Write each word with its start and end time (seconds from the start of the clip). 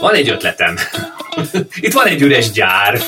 Van 0.00 0.14
egy 0.14 0.28
ötletem. 0.28 0.76
Itt 1.80 1.92
van 1.92 2.06
egy 2.06 2.22
üres 2.22 2.50
gyár. 2.50 3.00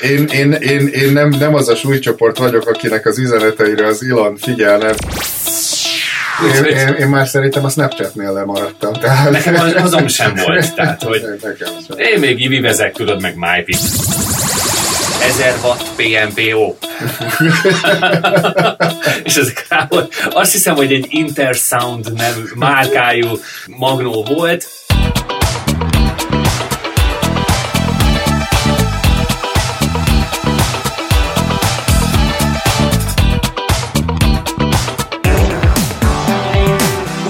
Én, 0.00 0.26
én, 0.26 0.52
én, 0.52 0.86
én 0.86 1.12
nem, 1.12 1.28
nem 1.28 1.54
az 1.54 1.68
a 1.68 1.74
súlycsoport 1.74 2.38
vagyok, 2.38 2.68
akinek 2.68 3.06
az 3.06 3.18
üzeneteire 3.18 3.86
az 3.86 4.02
Ilon 4.02 4.36
figyelne. 4.36 4.94
Én, 6.54 6.64
én, 6.64 6.88
én 6.88 7.06
már 7.06 7.26
szerintem 7.26 7.64
a 7.64 7.68
Snapchatnél 7.68 8.32
lemaradtam. 8.32 8.92
Tehát... 8.92 9.30
Nekem 9.30 9.54
az, 9.54 9.74
azon 9.74 10.08
sem 10.08 10.34
volt. 10.46 10.74
Tehát, 10.74 11.02
hogy 11.02 11.22
sem. 11.58 11.98
én 11.98 12.18
még 12.18 12.40
Ivi 12.40 12.60
vezek, 12.60 12.92
tudod, 12.92 13.20
meg 13.20 13.34
MyPit. 13.36 13.80
1000 15.22 15.54
watt 15.62 15.84
PMPO. 15.96 16.74
És 19.24 19.36
ezek 19.36 19.66
rá. 19.68 19.88
Azt 20.30 20.52
hiszem, 20.52 20.74
hogy 20.74 20.92
egy 20.92 21.06
Intersound 21.08 22.12
nevű 22.12 22.42
márkájú 22.54 23.28
magnó 23.66 24.24
volt. 24.24 24.66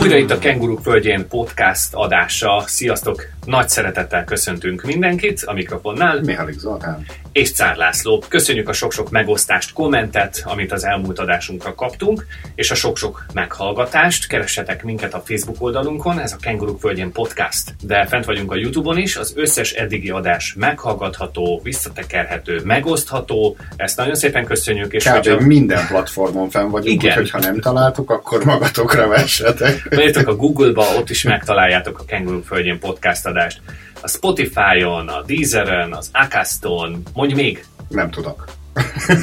Újra 0.06 0.18
itt 0.18 0.30
a 0.30 0.38
Kenguruk 0.38 0.80
Földjén 0.82 1.28
podcast 1.28 1.88
adása. 1.94 2.62
Sziasztok! 2.66 3.22
Nagy 3.44 3.68
szeretettel 3.68 4.24
köszöntünk 4.24 4.82
mindenkit 4.82 5.42
a 5.44 5.52
mikrofonnál, 5.52 6.20
Mihálik 6.24 6.58
Zoltán. 6.58 7.06
és 7.32 7.52
Cár 7.52 7.76
László. 7.76 8.24
Köszönjük 8.28 8.68
a 8.68 8.72
sok-sok 8.72 9.10
megosztást, 9.10 9.72
kommentet, 9.72 10.42
amit 10.44 10.72
az 10.72 10.84
elmúlt 10.84 11.18
adásunkra 11.18 11.74
kaptunk, 11.74 12.26
és 12.54 12.70
a 12.70 12.74
sok-sok 12.74 13.26
meghallgatást. 13.32 14.26
Keressetek 14.26 14.84
minket 14.84 15.14
a 15.14 15.22
Facebook 15.26 15.56
oldalunkon, 15.58 16.18
ez 16.20 16.32
a 16.32 16.36
Kenguruk 16.40 16.80
Földjén 16.80 17.12
podcast. 17.12 17.74
De 17.82 18.06
fent 18.06 18.24
vagyunk 18.24 18.52
a 18.52 18.56
YouTube-on 18.56 18.98
is, 18.98 19.16
az 19.16 19.32
összes 19.36 19.72
eddigi 19.72 20.10
adás 20.10 20.54
meghallgatható, 20.58 21.60
visszatekerhető, 21.62 22.60
megosztható. 22.64 23.56
Ezt 23.76 23.96
nagyon 23.96 24.14
szépen 24.14 24.44
köszönjük, 24.44 24.92
és 24.92 25.04
Kb. 25.04 25.12
hogyha 25.12 25.40
minden 25.40 25.86
platformon 25.86 26.50
fenn 26.50 26.68
vagyunk, 26.70 27.02
Igen. 27.02 27.18
úgyhogy 27.18 27.30
ha 27.30 27.38
nem 27.50 27.60
találtuk, 27.60 28.10
akkor 28.10 28.44
magatokra 28.44 29.08
vessetek. 29.08 29.86
Beírtok 29.96 30.28
a 30.28 30.36
Google-ba, 30.36 30.84
ott 30.96 31.10
is 31.10 31.22
megtaláljátok 31.22 31.98
a 31.98 32.04
Kenguruk 32.04 32.44
Földjén 32.44 32.78
podcast 32.78 33.26
adást. 33.26 33.60
A 34.02 34.08
Spotify-on, 34.08 35.08
a 35.08 35.22
Deezeren, 35.22 35.92
az 35.92 36.10
Acaston, 36.12 37.02
mondj 37.14 37.34
még, 37.34 37.64
Nem 37.88 38.10
tudok. 38.10 38.55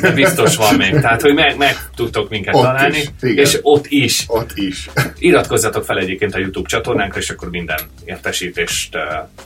De 0.01 0.11
biztos 0.11 0.55
van 0.55 0.75
még. 0.75 0.99
Tehát, 0.99 1.21
hogy 1.21 1.33
meg, 1.33 1.57
meg 1.57 1.75
tudtok 1.95 2.29
minket 2.29 2.55
Ott 2.55 2.63
találni, 2.63 2.97
is, 2.97 3.09
igen. 3.21 3.45
és 3.45 3.59
ott 3.61 3.85
is. 3.87 4.23
Ott 4.27 4.51
is. 4.55 4.89
Iratkozzatok 5.17 5.83
fel 5.83 5.97
egyébként 5.97 6.35
a 6.35 6.37
YouTube 6.37 6.69
csatornánkra, 6.69 7.19
és 7.19 7.29
akkor 7.29 7.49
minden 7.49 7.79
értesítést 8.05 8.95
uh, 8.95 9.01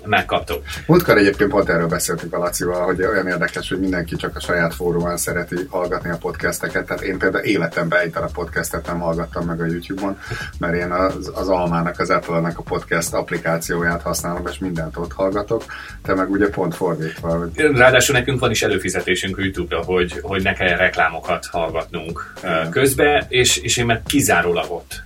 megkaptok. 0.06 0.64
Múltkor 0.86 1.18
egyébként 1.18 1.50
pont 1.50 1.70
erről 1.70 1.88
beszéltünk 1.88 2.34
a 2.34 2.38
Lacival, 2.38 2.86
hogy 2.86 3.02
olyan 3.02 3.28
érdekes, 3.28 3.70
hogy 3.70 3.80
mindenki 3.80 4.16
csak 4.16 4.36
a 4.36 4.40
saját 4.40 4.76
fórumán 4.76 5.18
szereti 5.18 5.56
hallgatni 5.70 6.10
a 6.10 6.18
podcasteket. 6.18 6.86
Tehát 6.86 7.04
én 7.04 7.18
például 7.18 7.44
életemben 7.44 8.00
egy 8.00 8.12
darab 8.12 8.32
podcastet 8.32 8.88
nem 8.88 9.00
hallgattam 9.00 9.46
meg 9.46 9.62
a 9.62 9.66
YouTube-on, 9.66 10.20
mert 10.60 10.76
én 10.76 10.92
az, 10.92 11.32
az 11.34 11.48
Almának, 11.48 12.00
az 12.00 12.10
Apple-nek 12.10 12.58
a 12.58 12.62
podcast 12.62 13.14
applikációját 13.14 14.02
használom, 14.02 14.48
és 14.52 14.58
mindent 14.58 14.98
ott 14.98 15.14
hallgatok. 15.14 15.64
Te 16.04 16.14
meg 16.14 16.32
ugye 16.32 16.50
pont 16.50 16.76
fordítva, 16.76 17.38
hogy 17.38 17.50
Ráadásul 17.56 18.16
nekünk 18.16 18.40
van 18.40 18.52
is 18.52 18.62
előfizetésünk 18.62 19.38
a 19.38 19.42
YouTube-ra, 19.42 19.84
hogy, 19.98 20.20
hogy 20.22 20.44
ne 20.44 20.54
kelljen 20.54 20.78
reklámokat 20.78 21.46
hallgatnunk 21.46 22.34
közbe, 22.70 23.26
és, 23.30 23.58
és 23.58 23.78
én 23.78 23.86
meg 23.86 24.02
kizárólag 24.06 24.72
ott 24.72 25.02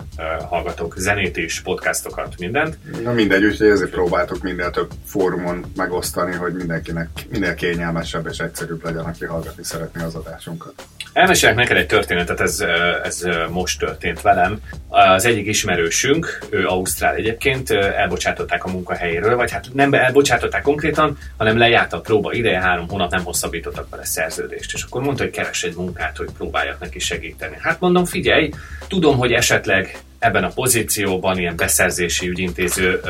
hallgatok 0.49 0.93
zenét 0.97 1.37
és 1.37 1.61
podcastokat, 1.61 2.35
mindent. 2.39 2.77
Na 3.03 3.11
mindegy, 3.11 3.43
úgyhogy 3.43 3.67
ezért 3.67 3.91
próbáltuk 3.91 4.41
minél 4.41 4.71
több 4.71 4.91
fórumon 5.05 5.65
megosztani, 5.75 6.35
hogy 6.35 6.53
mindenkinek 6.53 7.09
minél 7.29 7.53
kényelmesebb 7.53 8.27
és 8.27 8.37
egyszerűbb 8.37 8.83
legyen, 8.83 9.03
aki 9.03 9.25
hallgatni 9.25 9.63
szeretné 9.63 10.03
az 10.03 10.15
adásunkat. 10.15 10.73
Elmesélek 11.13 11.55
neked 11.55 11.77
egy 11.77 11.85
történetet, 11.85 12.39
ez, 12.39 12.65
ez 13.03 13.25
most 13.49 13.79
történt 13.79 14.21
velem. 14.21 14.59
Az 14.89 15.25
egyik 15.25 15.47
ismerősünk, 15.47 16.45
ő 16.49 16.67
Ausztrál 16.67 17.15
egyébként, 17.15 17.71
elbocsátották 17.71 18.63
a 18.63 18.71
munkahelyéről, 18.71 19.35
vagy 19.35 19.51
hát 19.51 19.65
nem 19.73 19.93
elbocsátották 19.93 20.61
konkrétan, 20.61 21.17
hanem 21.37 21.57
lejárt 21.57 21.93
a 21.93 22.01
próba 22.01 22.33
ideje, 22.33 22.59
három 22.59 22.87
hónap 22.87 23.11
nem 23.11 23.23
hosszabbítottak 23.23 23.89
vele 23.89 24.05
szerződést. 24.05 24.73
És 24.73 24.83
akkor 24.83 25.01
mondta, 25.01 25.23
hogy 25.23 25.31
keres 25.31 25.63
egy 25.63 25.75
munkát, 25.75 26.17
hogy 26.17 26.29
próbáljak 26.37 26.79
neki 26.79 26.99
segíteni. 26.99 27.57
Hát 27.59 27.79
mondom, 27.79 28.05
figyelj, 28.05 28.49
tudom, 28.87 29.17
hogy 29.17 29.31
esetleg 29.31 29.97
ebben 30.19 30.43
a 30.43 30.49
pozícióban 30.49 31.39
ilyen 31.39 31.55
beszerzési 31.55 32.27
ügyintéző 32.27 33.01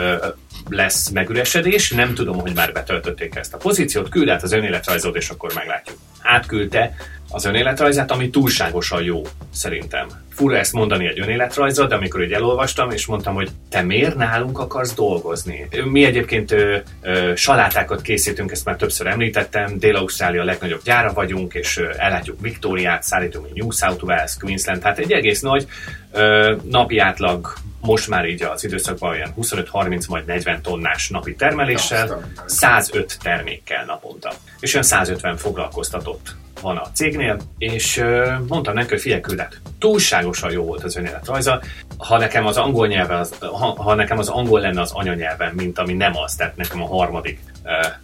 lesz 0.69 1.09
megüresedés, 1.09 1.91
nem 1.91 2.13
tudom, 2.13 2.39
hogy 2.39 2.53
már 2.55 2.72
betöltötték 2.72 3.35
ezt 3.35 3.53
a 3.53 3.57
pozíciót, 3.57 4.09
küld 4.09 4.29
át 4.29 4.44
az 4.44 4.51
önéletrajzod, 4.51 5.16
és 5.16 5.29
akkor 5.29 5.53
meglátjuk. 5.53 5.97
Átküldte 6.22 6.95
az 7.29 7.45
önéletrajzát, 7.45 8.11
ami 8.11 8.29
túlságosan 8.29 9.03
jó, 9.03 9.22
szerintem. 9.53 10.07
Fura 10.29 10.57
ezt 10.57 10.73
mondani 10.73 11.07
egy 11.07 11.19
önéletrajzot, 11.19 11.89
de 11.89 11.95
amikor 11.95 12.23
így 12.23 12.31
elolvastam, 12.31 12.91
és 12.91 13.05
mondtam, 13.05 13.33
hogy 13.33 13.49
te 13.69 13.81
miért 13.81 14.16
nálunk 14.16 14.59
akarsz 14.59 14.94
dolgozni? 14.94 15.67
Mi 15.83 16.03
egyébként 16.03 16.51
ö, 16.51 16.78
ö, 17.01 17.31
salátákat 17.35 18.01
készítünk, 18.01 18.51
ezt 18.51 18.66
már 18.66 18.75
többször 18.75 19.07
említettem, 19.07 19.79
Dél-Ausztrália 19.79 20.43
legnagyobb 20.43 20.81
gyára 20.83 21.13
vagyunk, 21.13 21.53
és 21.53 21.78
ö, 21.78 21.89
ellátjuk 21.97 22.41
Viktóriát, 22.41 23.03
szállítunk 23.03 23.53
New 23.53 23.72
South 23.72 24.03
Wales, 24.03 24.38
Queensland, 24.39 24.81
tehát 24.81 24.99
egy 24.99 25.11
egész 25.11 25.41
nagy 25.41 25.67
ö, 26.11 26.55
napi 26.69 26.97
átlag 26.97 27.53
most 27.81 28.08
már 28.08 28.25
így 28.25 28.44
az 28.44 28.64
időszakban 28.64 29.09
olyan 29.09 29.34
25-30, 29.42 30.09
majd 30.09 30.25
40 30.25 30.62
tonnás 30.62 31.09
napi 31.09 31.36
termeléssel, 31.36 32.03
Aztán. 32.03 32.31
105 32.46 33.18
termékkel 33.22 33.86
naponta. 33.86 34.31
És 34.59 34.74
olyan 34.74 34.86
150 34.86 35.38
foglalkoztatott 35.38 36.36
van 36.62 36.78
a 36.78 36.91
cégnél, 36.94 37.38
és 37.58 38.03
mondtam 38.47 38.74
neki, 38.74 38.90
hogy 38.90 39.02
figyelj, 39.02 39.22
küld 39.22 39.40
át. 39.40 39.62
Túlságosan 39.80 40.52
jó 40.52 40.64
volt 40.64 40.84
az 40.84 40.96
önéletrajza. 40.96 41.62
Ha 41.97 42.18
nekem 42.18 42.46
az 42.46 42.58
angol 42.58 42.88
nyelve, 42.88 43.18
az, 43.18 43.34
ha, 43.40 43.81
ha 43.81 43.96
nekem 43.96 44.18
az 44.18 44.30
angol 44.30 44.59
lenne 44.59 44.81
az 44.81 44.91
anyanyelvem, 44.91 45.53
mint 45.56 45.80
ami 45.80 45.94
nem 45.94 46.18
az, 46.18 46.36
tehát 46.36 46.56
nekem 46.56 46.84
a 46.84 46.88
harmadik 46.88 47.40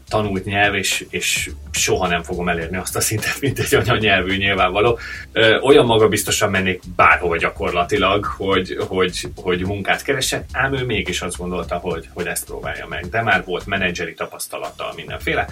tanult 0.09 0.45
nyelv, 0.45 0.75
és, 0.75 1.05
és 1.09 1.49
soha 1.71 2.07
nem 2.07 2.23
fogom 2.23 2.49
elérni 2.49 2.77
azt 2.77 2.95
a 2.95 3.01
szintet, 3.01 3.41
mint 3.41 3.59
egy 3.59 3.75
anyanyelvű 3.75 4.37
nyilvánvaló. 4.37 4.99
Olyan 5.61 5.85
magabiztosan 5.85 6.49
mennék 6.49 6.81
bárhova 6.95 7.37
gyakorlatilag, 7.37 8.25
hogy, 8.25 8.77
hogy, 8.87 9.27
hogy 9.35 9.65
munkát 9.65 10.03
keresek, 10.03 10.45
ám 10.51 10.73
ő 10.73 10.85
mégis 10.85 11.21
azt 11.21 11.37
gondolta, 11.37 11.75
hogy, 11.75 12.07
hogy 12.13 12.25
ezt 12.25 12.45
próbálja 12.45 12.87
meg. 12.87 13.05
De 13.09 13.21
már 13.21 13.43
volt 13.45 13.65
menedzseri 13.65 14.13
tapasztalata 14.13 14.93
mindenféle. 14.95 15.47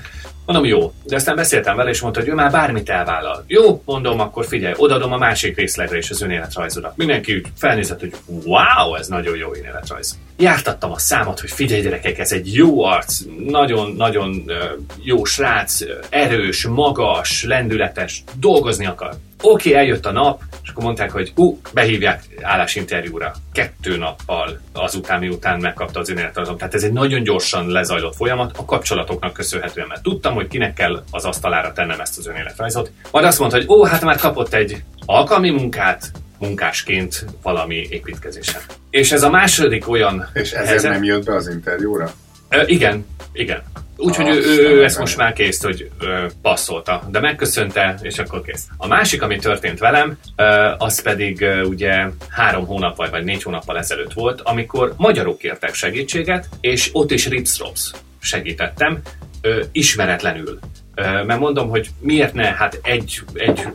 Mondom, 0.46 0.66
jó. 0.66 0.94
De 1.04 1.16
aztán 1.16 1.36
beszéltem 1.36 1.76
vele, 1.76 1.90
és 1.90 2.02
mondta, 2.02 2.20
hogy 2.20 2.30
ő 2.30 2.34
már 2.34 2.52
bármit 2.52 2.90
elvállal. 2.90 3.44
Jó, 3.48 3.82
mondom, 3.86 4.20
akkor 4.20 4.46
figyelj, 4.46 4.74
odadom 4.78 5.14
a 5.14 5.18
másik 5.18 5.58
részletre 5.58 5.98
is 5.98 6.10
az 6.10 6.22
önéletrajzodat. 6.22 6.98
Mindenki 6.98 7.42
felnézett, 7.58 8.00
hogy 8.00 8.14
wow, 8.26 8.96
ez 8.96 9.08
nagyon 9.08 9.38
jó 9.38 9.54
önéletrajz. 9.54 10.18
Jártattam 10.38 10.92
a 10.92 10.98
számot, 10.98 11.40
hogy 11.40 11.52
figyelj 11.52 11.82
gyerekek, 11.82 12.18
ez 12.18 12.32
egy 12.32 12.54
jó 12.54 12.84
arc, 12.84 13.20
nagyon, 13.48 13.92
nagyon 13.92 14.44
ö, 14.48 14.64
jó 15.04 15.24
srác, 15.24 15.80
erős, 16.10 16.66
magas, 16.66 17.44
lendületes, 17.44 18.24
dolgozni 18.40 18.86
akar. 18.86 19.14
Oké, 19.42 19.70
okay, 19.70 19.82
eljött 19.82 20.06
a 20.06 20.12
nap, 20.12 20.42
és 20.64 20.70
akkor 20.70 20.84
mondták, 20.84 21.12
hogy 21.12 21.32
ú, 21.36 21.60
behívják 21.74 22.24
állásinterjúra. 22.42 23.32
Kettő 23.54 23.98
nappal 23.98 24.60
azután, 24.74 25.20
miután 25.20 25.60
megkapta 25.60 26.00
az 26.00 26.10
önéletrajzom. 26.10 26.58
Tehát 26.58 26.74
ez 26.74 26.84
egy 26.84 26.92
nagyon 26.92 27.24
gyorsan 27.24 27.68
lezajlott 27.68 28.16
folyamat, 28.16 28.58
a 28.58 28.66
kapcsolatoknak 28.66 29.34
köszönhetően, 29.34 29.88
mert 29.88 30.02
tudtam, 30.02 30.34
hogy 30.34 30.48
kinek 30.48 30.74
kell 30.74 31.04
az 31.12 31.26
asztalára 31.26 31.74
tennem 31.74 32.00
ezt 32.00 32.18
az 32.18 32.28
önéletrajzot. 32.28 32.92
Majd 33.12 33.26
azt 33.26 33.40
mondta, 33.40 33.58
hogy 33.58 33.68
ó, 33.70 33.84
hát 33.84 34.02
már 34.02 34.18
kapott 34.18 34.54
egy 34.54 34.84
alkalmi 35.06 35.50
munkát, 35.50 36.12
munkásként 36.40 37.26
valami 37.42 37.88
építkezésen. 37.90 38.62
És 38.90 39.12
ez 39.12 39.24
a 39.24 39.30
második 39.30 39.90
olyan 39.90 40.30
És 40.34 40.52
ezért 40.52 40.68
helyzet- 40.68 40.92
nem 40.92 41.04
jött 41.04 41.26
be 41.26 41.36
az 41.36 41.48
interjúra? 41.48 42.12
Ö, 42.50 42.62
igen, 42.66 43.06
igen. 43.34 43.64
Úgyhogy 43.98 44.28
ő, 44.28 44.40
ő, 44.46 44.70
ő 44.70 44.84
ezt 44.84 45.00
most 45.00 45.18
már 45.18 45.34
kész, 45.34 45.62
hogy 45.64 45.90
ö, 46.00 46.26
passzolta, 46.42 47.08
de 47.12 47.20
megköszönte, 47.20 48.00
és 48.02 48.20
akkor 48.20 48.42
kész. 48.42 48.68
A 48.78 48.88
másik, 48.88 49.22
ami 49.22 49.38
történt 49.40 49.80
velem, 49.80 50.18
ö, 50.36 50.72
az 50.78 51.02
pedig 51.02 51.42
ö, 51.42 51.62
ugye 51.64 52.06
három 52.30 52.66
hónap 52.66 52.96
vagy, 52.98 53.10
vagy 53.10 53.24
négy 53.24 53.44
hónappal 53.44 53.78
ezelőtt 53.78 54.14
volt, 54.14 54.42
amikor 54.42 54.94
magyarok 54.98 55.38
kértek 55.38 55.74
segítséget, 55.74 56.50
és 56.62 56.90
ott 56.94 57.12
is 57.12 57.28
Ripsrops 57.28 57.92
segítettem, 58.20 59.02
ö, 59.42 59.64
ismeretlenül. 59.72 60.60
Mert 60.96 61.40
mondom, 61.40 61.70
hogy 61.70 61.90
miért 62.00 62.34
ne, 62.34 62.44
hát 62.44 62.80
egy, 62.84 63.22
egy 63.34 63.68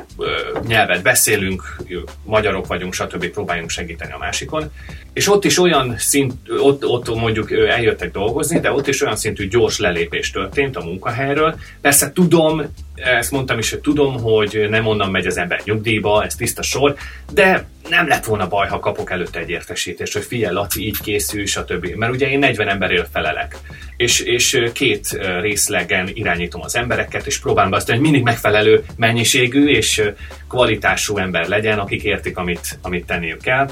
nyelvet 0.67 1.03
beszélünk, 1.03 1.77
magyarok 2.25 2.67
vagyunk, 2.67 2.93
stb. 2.93 3.27
próbáljunk 3.27 3.71
segíteni 3.71 4.13
a 4.13 4.19
másikon. 4.19 4.73
És 5.13 5.29
ott 5.29 5.45
is 5.45 5.59
olyan 5.59 5.95
szint, 5.99 6.33
ott, 6.49 6.85
ott 6.85 7.15
mondjuk 7.15 7.53
eljöttek 7.53 8.11
dolgozni, 8.11 8.61
de 8.61 8.73
ott 8.73 8.87
is 8.87 9.03
olyan 9.03 9.17
szintű 9.17 9.49
gyors 9.49 9.79
lelépés 9.79 10.31
történt 10.31 10.77
a 10.77 10.85
munkahelyről. 10.85 11.55
Persze 11.81 12.13
tudom, 12.13 12.63
ezt 12.95 13.31
mondtam 13.31 13.59
is, 13.59 13.71
hogy 13.71 13.81
tudom, 13.81 14.21
hogy 14.21 14.67
nem 14.71 14.87
onnan 14.87 15.11
megy 15.11 15.27
az 15.27 15.37
ember 15.37 15.61
nyugdíjba, 15.65 16.25
ez 16.25 16.35
tiszta 16.35 16.63
sor, 16.63 16.95
de 17.33 17.69
nem 17.89 18.09
lett 18.09 18.25
volna 18.25 18.49
baj, 18.49 18.69
ha 18.69 18.81
kapok 18.81 19.11
előtte 19.11 19.39
egy 19.39 19.51
értesítést, 19.51 20.13
hogy 20.13 20.25
figyelj, 20.25 20.55
Laci, 20.55 20.87
így 20.87 21.01
készül, 21.01 21.47
stb. 21.47 21.87
Mert 21.87 22.13
ugye 22.13 22.31
én 22.31 22.39
40 22.39 22.69
emberért 22.69 23.09
felelek, 23.13 23.57
és, 23.97 24.21
és 24.21 24.63
két 24.73 25.19
részlegen 25.41 26.11
irányítom 26.13 26.61
az 26.63 26.77
embereket, 26.77 27.27
és 27.27 27.39
próbálom 27.39 27.73
azt, 27.73 27.91
hogy 27.91 28.01
mindig 28.01 28.23
megfelelő 28.23 28.85
mennyiségű 28.97 29.69
és 29.69 30.03
kvalitású 30.49 31.17
ember 31.19 31.49
legyen, 31.49 31.79
akik 31.79 32.03
értik, 32.03 32.37
amit, 32.37 32.79
amit 32.83 33.07
tenniük 33.07 33.43
kell 33.43 33.71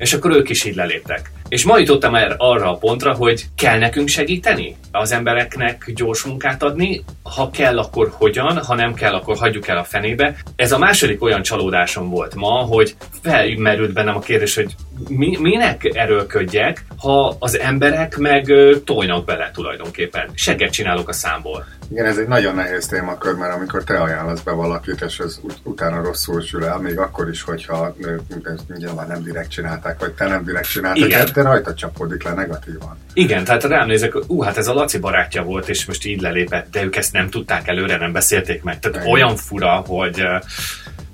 és 0.00 0.12
akkor 0.12 0.30
ők 0.30 0.48
is 0.48 0.64
így 0.64 0.74
leléptek. 0.74 1.30
És 1.50 1.64
ma 1.64 1.78
jutottam 1.78 2.14
el 2.14 2.34
arra 2.38 2.70
a 2.70 2.76
pontra, 2.76 3.14
hogy 3.14 3.46
kell 3.56 3.78
nekünk 3.78 4.08
segíteni 4.08 4.76
az 4.92 5.12
embereknek 5.12 5.92
gyors 5.94 6.22
munkát 6.22 6.62
adni, 6.62 7.04
ha 7.22 7.50
kell, 7.50 7.78
akkor 7.78 8.12
hogyan, 8.12 8.58
ha 8.58 8.74
nem 8.74 8.94
kell, 8.94 9.14
akkor 9.14 9.36
hagyjuk 9.36 9.68
el 9.68 9.76
a 9.76 9.84
fenébe. 9.84 10.36
Ez 10.56 10.72
a 10.72 10.78
második 10.78 11.22
olyan 11.22 11.42
csalódásom 11.42 12.10
volt 12.10 12.34
ma, 12.34 12.52
hogy 12.52 12.96
felmerült 13.22 13.92
bennem 13.92 14.16
a 14.16 14.20
kérdés, 14.20 14.54
hogy 14.54 14.74
mi, 15.08 15.36
minek 15.40 15.90
erőlködjek, 15.94 16.84
ha 16.96 17.36
az 17.38 17.58
emberek 17.58 18.16
meg 18.16 18.52
tojnak 18.84 19.24
bele 19.24 19.50
tulajdonképpen. 19.54 20.30
Seget 20.34 20.72
csinálok 20.72 21.08
a 21.08 21.12
számból. 21.12 21.66
Igen, 21.90 22.06
ez 22.06 22.16
egy 22.18 22.28
nagyon 22.28 22.54
nehéz 22.54 22.86
témakör, 22.86 23.34
mert 23.34 23.54
amikor 23.54 23.84
te 23.84 24.00
ajánlasz 24.00 24.40
be 24.40 24.52
valakit, 24.52 25.00
és 25.06 25.18
ez 25.18 25.38
ut- 25.42 25.60
utána 25.62 26.02
rosszul 26.02 26.40
sül 26.40 26.64
el, 26.64 26.78
még 26.78 26.98
akkor 26.98 27.28
is, 27.28 27.42
hogyha 27.42 27.94
nyilván 28.78 29.06
nem 29.06 29.22
direkt 29.22 29.50
csinálták, 29.50 30.00
vagy 30.00 30.12
te 30.12 30.28
nem 30.28 30.44
direkt 30.44 30.68
csináltad, 30.68 31.06
Igen. 31.06 31.32
De 31.42 31.48
rajta 31.48 31.74
csapódik 31.74 32.22
le 32.22 32.32
negatívan. 32.32 32.98
Igen, 33.12 33.44
tehát 33.44 33.64
rám 33.64 33.86
nézek, 33.86 34.14
ú, 34.26 34.40
hát 34.40 34.56
ez 34.56 34.68
a 34.68 34.74
Laci 34.74 34.98
barátja 34.98 35.42
volt, 35.42 35.68
és 35.68 35.84
most 35.84 36.06
így 36.06 36.20
lelépett, 36.20 36.70
de 36.70 36.84
ők 36.84 36.96
ezt 36.96 37.12
nem 37.12 37.30
tudták 37.30 37.68
előre, 37.68 37.96
nem 37.96 38.12
beszélték 38.12 38.62
meg. 38.62 38.78
Tehát 38.78 38.96
Igen. 38.96 39.12
olyan 39.12 39.36
fura, 39.36 39.82
hogy 39.86 40.22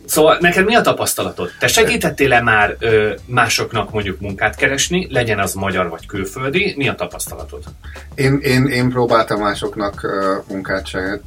Szóval 0.07 0.37
neked 0.41 0.65
mi 0.65 0.75
a 0.75 0.81
tapasztalatod? 0.81 1.51
Te 1.59 1.67
segítettél-e 1.67 2.43
már 2.43 2.77
ö, 2.79 3.15
másoknak 3.27 3.91
mondjuk 3.91 4.21
munkát 4.21 4.57
keresni, 4.57 5.07
legyen 5.11 5.39
az 5.39 5.55
magyar 5.55 5.89
vagy 5.89 6.07
külföldi? 6.07 6.75
Mi 6.77 6.89
a 6.89 6.95
tapasztalatod? 6.95 7.63
Én, 8.15 8.39
én, 8.43 8.67
én 8.67 8.91
próbáltam 8.91 9.41
másoknak 9.41 10.03
ö, 10.03 10.35
munkát 10.49 10.87
segít, 10.87 11.23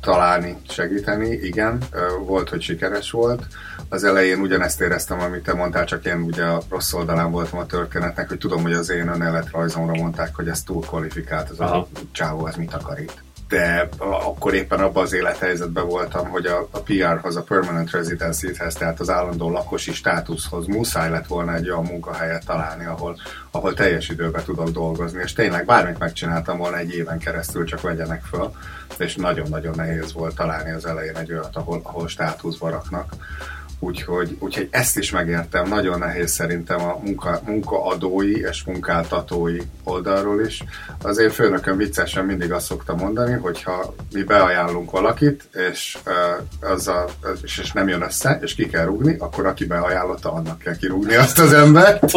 találni, 0.00 0.56
segíteni, 0.68 1.28
igen. 1.28 1.78
Ö, 1.92 1.98
volt, 2.24 2.48
hogy 2.48 2.62
sikeres 2.62 3.10
volt. 3.10 3.42
Az 3.88 4.04
elején 4.04 4.40
ugyanezt 4.40 4.80
éreztem, 4.80 5.20
amit 5.20 5.42
te 5.42 5.54
mondtál, 5.54 5.84
csak 5.84 6.04
én 6.04 6.22
ugye 6.22 6.44
a 6.44 6.60
rossz 6.70 6.92
oldalán 6.92 7.30
voltam 7.30 7.58
a 7.58 7.66
történetnek, 7.66 8.28
hogy 8.28 8.38
tudom, 8.38 8.62
hogy 8.62 8.72
az 8.72 8.90
én 8.90 9.08
önéletrajzomra 9.08 9.94
mondták, 9.94 10.34
hogy 10.34 10.48
ez 10.48 10.62
túl 10.62 10.80
kvalifikált, 10.80 11.50
az 11.50 11.60
Aha. 11.60 11.76
a 11.76 11.98
csávó, 12.12 12.46
ez 12.46 12.54
mit 12.54 12.74
akar 12.74 13.00
itt 13.00 13.26
de 13.48 13.88
akkor 14.00 14.54
éppen 14.54 14.80
abban 14.80 15.02
az 15.02 15.12
élethelyzetben 15.12 15.86
voltam, 15.86 16.28
hogy 16.28 16.46
a, 16.46 16.68
a 16.70 16.78
PR-hoz, 16.78 17.36
a 17.36 17.42
Permanent 17.42 17.90
Residency-hez, 17.90 18.74
tehát 18.74 19.00
az 19.00 19.10
állandó 19.10 19.50
lakosi 19.50 19.92
státuszhoz 19.92 20.66
muszáj 20.66 21.10
lett 21.10 21.26
volna 21.26 21.54
egy 21.54 21.70
olyan 21.70 21.84
munkahelyet 21.84 22.46
találni, 22.46 22.84
ahol, 22.84 23.16
ahol 23.50 23.74
teljes 23.74 24.08
időben 24.08 24.44
tudok 24.44 24.68
dolgozni, 24.68 25.20
és 25.24 25.32
tényleg 25.32 25.64
bármit 25.64 25.98
megcsináltam 25.98 26.58
volna 26.58 26.76
egy 26.76 26.94
éven 26.94 27.18
keresztül, 27.18 27.64
csak 27.64 27.80
vegyenek 27.80 28.24
föl, 28.24 28.52
és 28.98 29.16
nagyon-nagyon 29.16 29.74
nehéz 29.76 30.12
volt 30.12 30.34
találni 30.34 30.70
az 30.70 30.86
elején 30.86 31.16
egy 31.16 31.32
olyat, 31.32 31.56
ahol, 31.56 31.80
ahol 31.82 32.08
státuszba 32.08 32.70
raknak. 32.70 33.12
Úgyhogy, 33.80 34.36
úgyhogy 34.38 34.68
ezt 34.70 34.98
is 34.98 35.10
megértem. 35.10 35.68
Nagyon 35.68 35.98
nehéz 35.98 36.30
szerintem 36.30 36.80
a 36.80 36.98
munka, 37.02 37.40
munkaadói 37.44 38.40
és 38.40 38.64
munkáltatói 38.64 39.58
oldalról 39.84 40.40
is. 40.40 40.64
Az 41.02 41.18
én 41.18 41.30
főnökön 41.30 41.76
viccesen 41.76 42.24
mindig 42.24 42.52
azt 42.52 42.66
szokta 42.66 42.94
mondani, 42.94 43.32
hogy 43.32 43.62
ha 43.62 43.94
mi 44.12 44.22
beajánlunk 44.22 44.90
valakit, 44.90 45.48
és, 45.70 45.98
uh, 46.06 46.70
az 46.70 46.88
a, 46.88 47.04
és, 47.42 47.58
és 47.58 47.72
nem 47.72 47.88
jön 47.88 48.02
össze, 48.02 48.38
és 48.42 48.54
ki 48.54 48.68
kell 48.68 48.84
rúgni, 48.84 49.16
akkor 49.18 49.46
aki 49.46 49.64
beajánlotta, 49.66 50.32
annak 50.32 50.58
kell 50.58 50.76
kirúgni 50.76 51.14
azt 51.14 51.38
az 51.38 51.52
embert. 51.52 52.02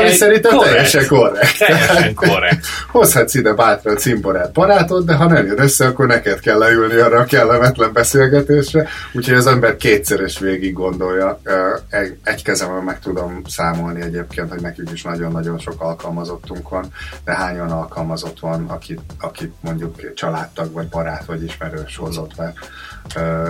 Ami 0.00 0.10
szerintem 0.10 0.52
korrekt. 0.52 0.74
teljesen 0.74 1.06
korrekt. 1.06 1.58
Teljesen 1.58 2.14
korrekt. 2.14 2.66
Hozhatsz 2.88 3.34
ide 3.34 3.52
bátran 3.52 3.96
cimborát 3.96 4.52
barátod, 4.52 5.04
de 5.04 5.14
ha 5.14 5.26
nem 5.26 5.46
jön 5.46 5.60
össze, 5.60 5.86
akkor 5.86 6.06
neked 6.06 6.40
kell 6.40 6.58
leülni 6.58 6.94
arra 6.94 7.18
a 7.18 7.24
kellemetlen 7.24 7.92
beszélgetésre. 7.92 8.88
Úgyhogy 9.12 9.34
az 9.34 9.46
ember 9.46 9.76
két 9.76 10.05
kétszeres 10.06 10.38
végig 10.38 10.72
gondolja. 10.72 11.40
Egy, 11.88 12.18
egy 12.22 12.42
kezemben 12.42 12.84
meg 12.84 13.00
tudom 13.00 13.42
számolni 13.46 14.00
egyébként, 14.00 14.50
hogy 14.50 14.60
nekünk 14.60 14.90
is 14.90 15.02
nagyon-nagyon 15.02 15.58
sok 15.58 15.80
alkalmazottunk 15.80 16.68
van, 16.68 16.92
de 17.24 17.34
hányan 17.34 17.70
alkalmazott 17.70 18.40
van, 18.40 18.68
akit, 18.68 19.00
akit 19.20 19.52
mondjuk 19.60 20.14
családtag, 20.14 20.72
vagy 20.72 20.88
barát, 20.88 21.24
vagy 21.24 21.42
ismerős 21.42 21.96
hozott 21.96 22.34
be 22.36 22.52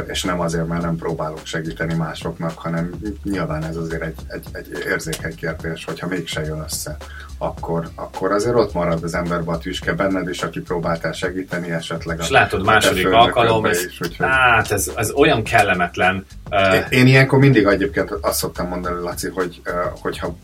és 0.06 0.22
nem 0.22 0.40
azért, 0.40 0.66
mert 0.66 0.82
nem 0.82 0.96
próbálok 0.96 1.40
segíteni 1.42 1.94
másoknak, 1.94 2.58
hanem 2.58 2.90
nyilván 3.22 3.64
ez 3.64 3.76
azért 3.76 4.02
egy, 4.02 4.14
egy, 4.28 4.46
egy 4.52 4.68
érzékeny 4.86 5.34
kérdés, 5.34 5.84
hogyha 5.84 6.06
mégse 6.06 6.44
jön 6.44 6.62
össze, 6.64 6.96
akkor, 7.38 7.88
akkor 7.94 8.32
azért 8.32 8.54
ott 8.54 8.72
marad 8.72 9.02
az 9.02 9.14
emberbe 9.14 9.52
a 9.52 9.58
tüske 9.58 9.92
benned, 9.92 10.28
és 10.28 10.42
aki 10.42 10.60
próbáltál 10.60 11.12
segíteni 11.12 11.70
esetleg. 11.70 12.18
És 12.20 12.30
látod, 12.30 12.64
második 12.64 13.08
alkalom, 13.08 13.64
ez, 13.64 13.84
is, 13.84 14.00
úgyhogy... 14.00 14.26
hát 14.26 14.70
ez, 14.70 14.90
ez 14.96 15.10
olyan 15.10 15.42
kellemetlen. 15.42 16.26
Én, 16.50 16.98
én 16.98 17.06
ilyenkor 17.06 17.38
mindig 17.38 17.64
egyébként 17.64 18.10
azt 18.10 18.38
szoktam 18.38 18.68
mondani, 18.68 19.00
Laci, 19.02 19.28
hogy 19.28 19.62
hogyha 20.00 20.36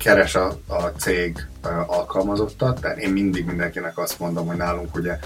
keres 0.00 0.34
a, 0.34 0.58
a 0.66 0.82
cég 0.82 1.46
alkalmazottat, 1.86 2.80
tehát 2.80 2.98
én 2.98 3.10
mindig 3.10 3.44
mindenkinek 3.44 3.98
azt 3.98 4.18
mondom, 4.18 4.46
hogy 4.46 4.56
nálunk 4.56 4.96
ugye 4.96 5.18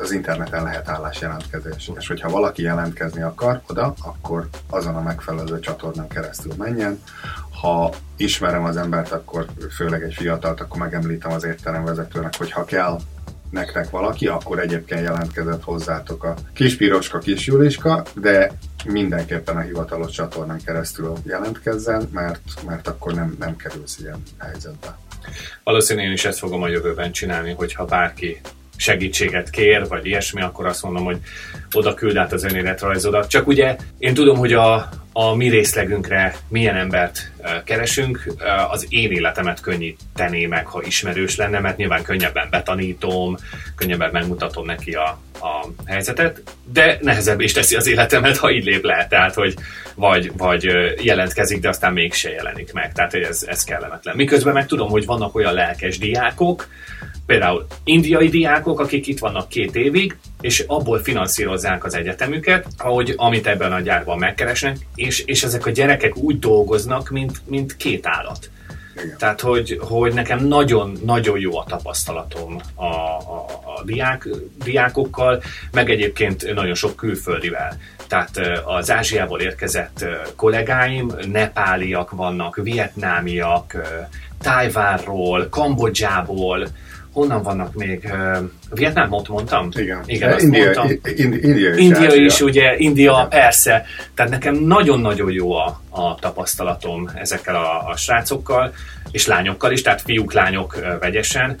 az 0.00 0.12
interneten 0.12 0.62
lehet 0.62 0.88
állásjelentkezés, 0.88 1.90
és 1.96 2.08
hogyha 2.08 2.30
valaki 2.30 2.62
jelentkezni 2.62 3.22
akar 3.22 3.60
oda, 3.68 3.94
akkor 4.02 4.48
azon 4.70 4.96
a 4.96 5.02
megfelelő 5.02 5.60
csatornán 5.60 6.08
keresztül 6.08 6.52
menjen. 6.56 7.02
Ha 7.60 7.92
ismerem 8.16 8.64
az 8.64 8.76
embert, 8.76 9.12
akkor 9.12 9.46
főleg 9.70 10.02
egy 10.02 10.14
fiatalt, 10.14 10.60
akkor 10.60 10.78
megemlítem 10.78 11.32
az 11.32 11.44
étteremvezetőnek, 11.44 12.36
hogy 12.36 12.50
ha 12.50 12.64
kell 12.64 12.98
nektek 13.50 13.90
valaki, 13.90 14.26
akkor 14.26 14.58
egyébként 14.58 15.00
jelentkezett 15.00 15.62
hozzátok 15.62 16.24
a 16.24 16.34
kis 16.54 16.76
piroska, 16.76 17.18
kis 17.18 17.46
Juliska, 17.46 18.04
de 18.14 18.52
mindenképpen 18.84 19.56
a 19.56 19.60
hivatalos 19.60 20.10
csatornán 20.10 20.60
keresztül 20.64 21.12
jelentkezzen, 21.24 22.08
mert, 22.12 22.64
mert 22.66 22.88
akkor 22.88 23.14
nem, 23.14 23.36
nem 23.38 23.56
kerülsz 23.56 23.98
ilyen 23.98 24.22
helyzetbe. 24.38 24.98
Valószínűleg 25.64 26.08
én 26.08 26.12
is 26.14 26.24
ezt 26.24 26.38
fogom 26.38 26.62
a 26.62 26.68
jövőben 26.68 27.12
csinálni, 27.12 27.52
hogyha 27.52 27.84
bárki 27.84 28.40
segítséget 28.78 29.50
kér, 29.50 29.88
vagy 29.88 30.06
ilyesmi, 30.06 30.42
akkor 30.42 30.66
azt 30.66 30.82
mondom, 30.82 31.04
hogy 31.04 31.18
oda 31.72 31.94
küld 31.94 32.16
át 32.16 32.32
az 32.32 32.44
önéletrajzodat. 32.44 33.28
Csak 33.28 33.46
ugye 33.46 33.76
én 33.98 34.14
tudom, 34.14 34.36
hogy 34.36 34.52
a, 34.52 34.88
a 35.12 35.34
mi 35.34 35.48
részlegünkre 35.48 36.36
milyen 36.48 36.76
embert 36.76 37.32
keresünk, 37.64 38.34
az 38.70 38.86
én 38.88 39.12
életemet 39.12 39.60
könnyítené 39.60 40.46
meg, 40.46 40.66
ha 40.66 40.82
ismerős 40.82 41.36
lenne, 41.36 41.60
mert 41.60 41.76
nyilván 41.76 42.02
könnyebben 42.02 42.48
betanítom, 42.50 43.36
könnyebben 43.76 44.10
megmutatom 44.12 44.66
neki 44.66 44.92
a, 44.92 45.20
a 45.40 45.66
helyzetet, 45.86 46.42
de 46.72 46.98
nehezebb 47.00 47.40
is 47.40 47.52
teszi 47.52 47.76
az 47.76 47.86
életemet, 47.86 48.36
ha 48.36 48.50
így 48.50 48.64
lép 48.64 48.84
le, 48.84 49.06
tehát 49.08 49.34
hogy 49.34 49.54
vagy, 49.94 50.32
vagy 50.36 50.64
jelentkezik, 51.00 51.60
de 51.60 51.68
aztán 51.68 51.92
mégse 51.92 52.30
jelenik 52.30 52.72
meg, 52.72 52.92
tehát 52.92 53.14
ez, 53.14 53.44
ez 53.48 53.64
kellemetlen. 53.64 54.16
Miközben 54.16 54.52
meg 54.52 54.66
tudom, 54.66 54.88
hogy 54.88 55.04
vannak 55.04 55.34
olyan 55.34 55.54
lelkes 55.54 55.98
diákok, 55.98 56.68
például 57.28 57.66
indiai 57.84 58.28
diákok, 58.28 58.80
akik 58.80 59.06
itt 59.06 59.18
vannak 59.18 59.48
két 59.48 59.76
évig, 59.76 60.16
és 60.40 60.64
abból 60.66 60.98
finanszírozzák 60.98 61.84
az 61.84 61.94
egyetemüket, 61.94 62.66
ahogy 62.76 63.14
amit 63.16 63.46
ebben 63.46 63.72
a 63.72 63.80
gyárban 63.80 64.18
megkeresnek, 64.18 64.76
és, 64.94 65.20
és 65.20 65.42
ezek 65.42 65.66
a 65.66 65.70
gyerekek 65.70 66.16
úgy 66.16 66.38
dolgoznak, 66.38 67.10
mint, 67.10 67.40
mint 67.44 67.76
két 67.76 68.06
állat. 68.06 68.50
Igen. 69.04 69.16
Tehát, 69.18 69.40
hogy, 69.40 69.78
hogy 69.80 70.14
nekem 70.14 70.46
nagyon-nagyon 70.46 71.38
jó 71.38 71.58
a 71.58 71.64
tapasztalatom 71.68 72.60
a, 72.74 72.84
a, 72.84 73.46
a 73.64 73.82
diák, 73.84 74.28
diákokkal, 74.64 75.42
meg 75.72 75.90
egyébként 75.90 76.54
nagyon 76.54 76.74
sok 76.74 76.96
külföldivel. 76.96 77.78
Tehát 78.06 78.40
az 78.64 78.90
Ázsiából 78.90 79.40
érkezett 79.40 80.06
kollégáim, 80.36 81.12
nepáliak 81.32 82.10
vannak, 82.10 82.60
vietnámiak, 82.62 83.76
Tájvárról, 84.42 85.48
Kambodzsából, 85.48 86.68
honnan 87.18 87.42
vannak 87.42 87.74
még? 87.74 88.12
Vietnámot 88.70 89.28
mondtam? 89.28 89.68
Igen. 89.76 90.02
Igen, 90.06 90.32
azt 90.32 90.42
India, 90.42 90.62
mondtam. 90.62 90.90
India, 91.16 91.74
is, 91.74 91.78
India 91.78 92.14
is, 92.14 92.40
ugye, 92.40 92.76
India, 92.76 93.12
Igen. 93.12 93.28
persze. 93.28 93.84
Tehát 94.14 94.30
nekem 94.30 94.54
nagyon-nagyon 94.54 95.30
jó 95.30 95.52
a, 95.52 95.80
a 95.90 96.14
tapasztalatom 96.14 97.10
ezekkel 97.14 97.54
a, 97.54 97.88
a 97.88 97.96
srácokkal, 97.96 98.72
és 99.10 99.26
lányokkal 99.26 99.72
is, 99.72 99.82
tehát 99.82 100.02
fiúk, 100.02 100.32
lányok 100.32 100.98
vegyesen. 101.00 101.56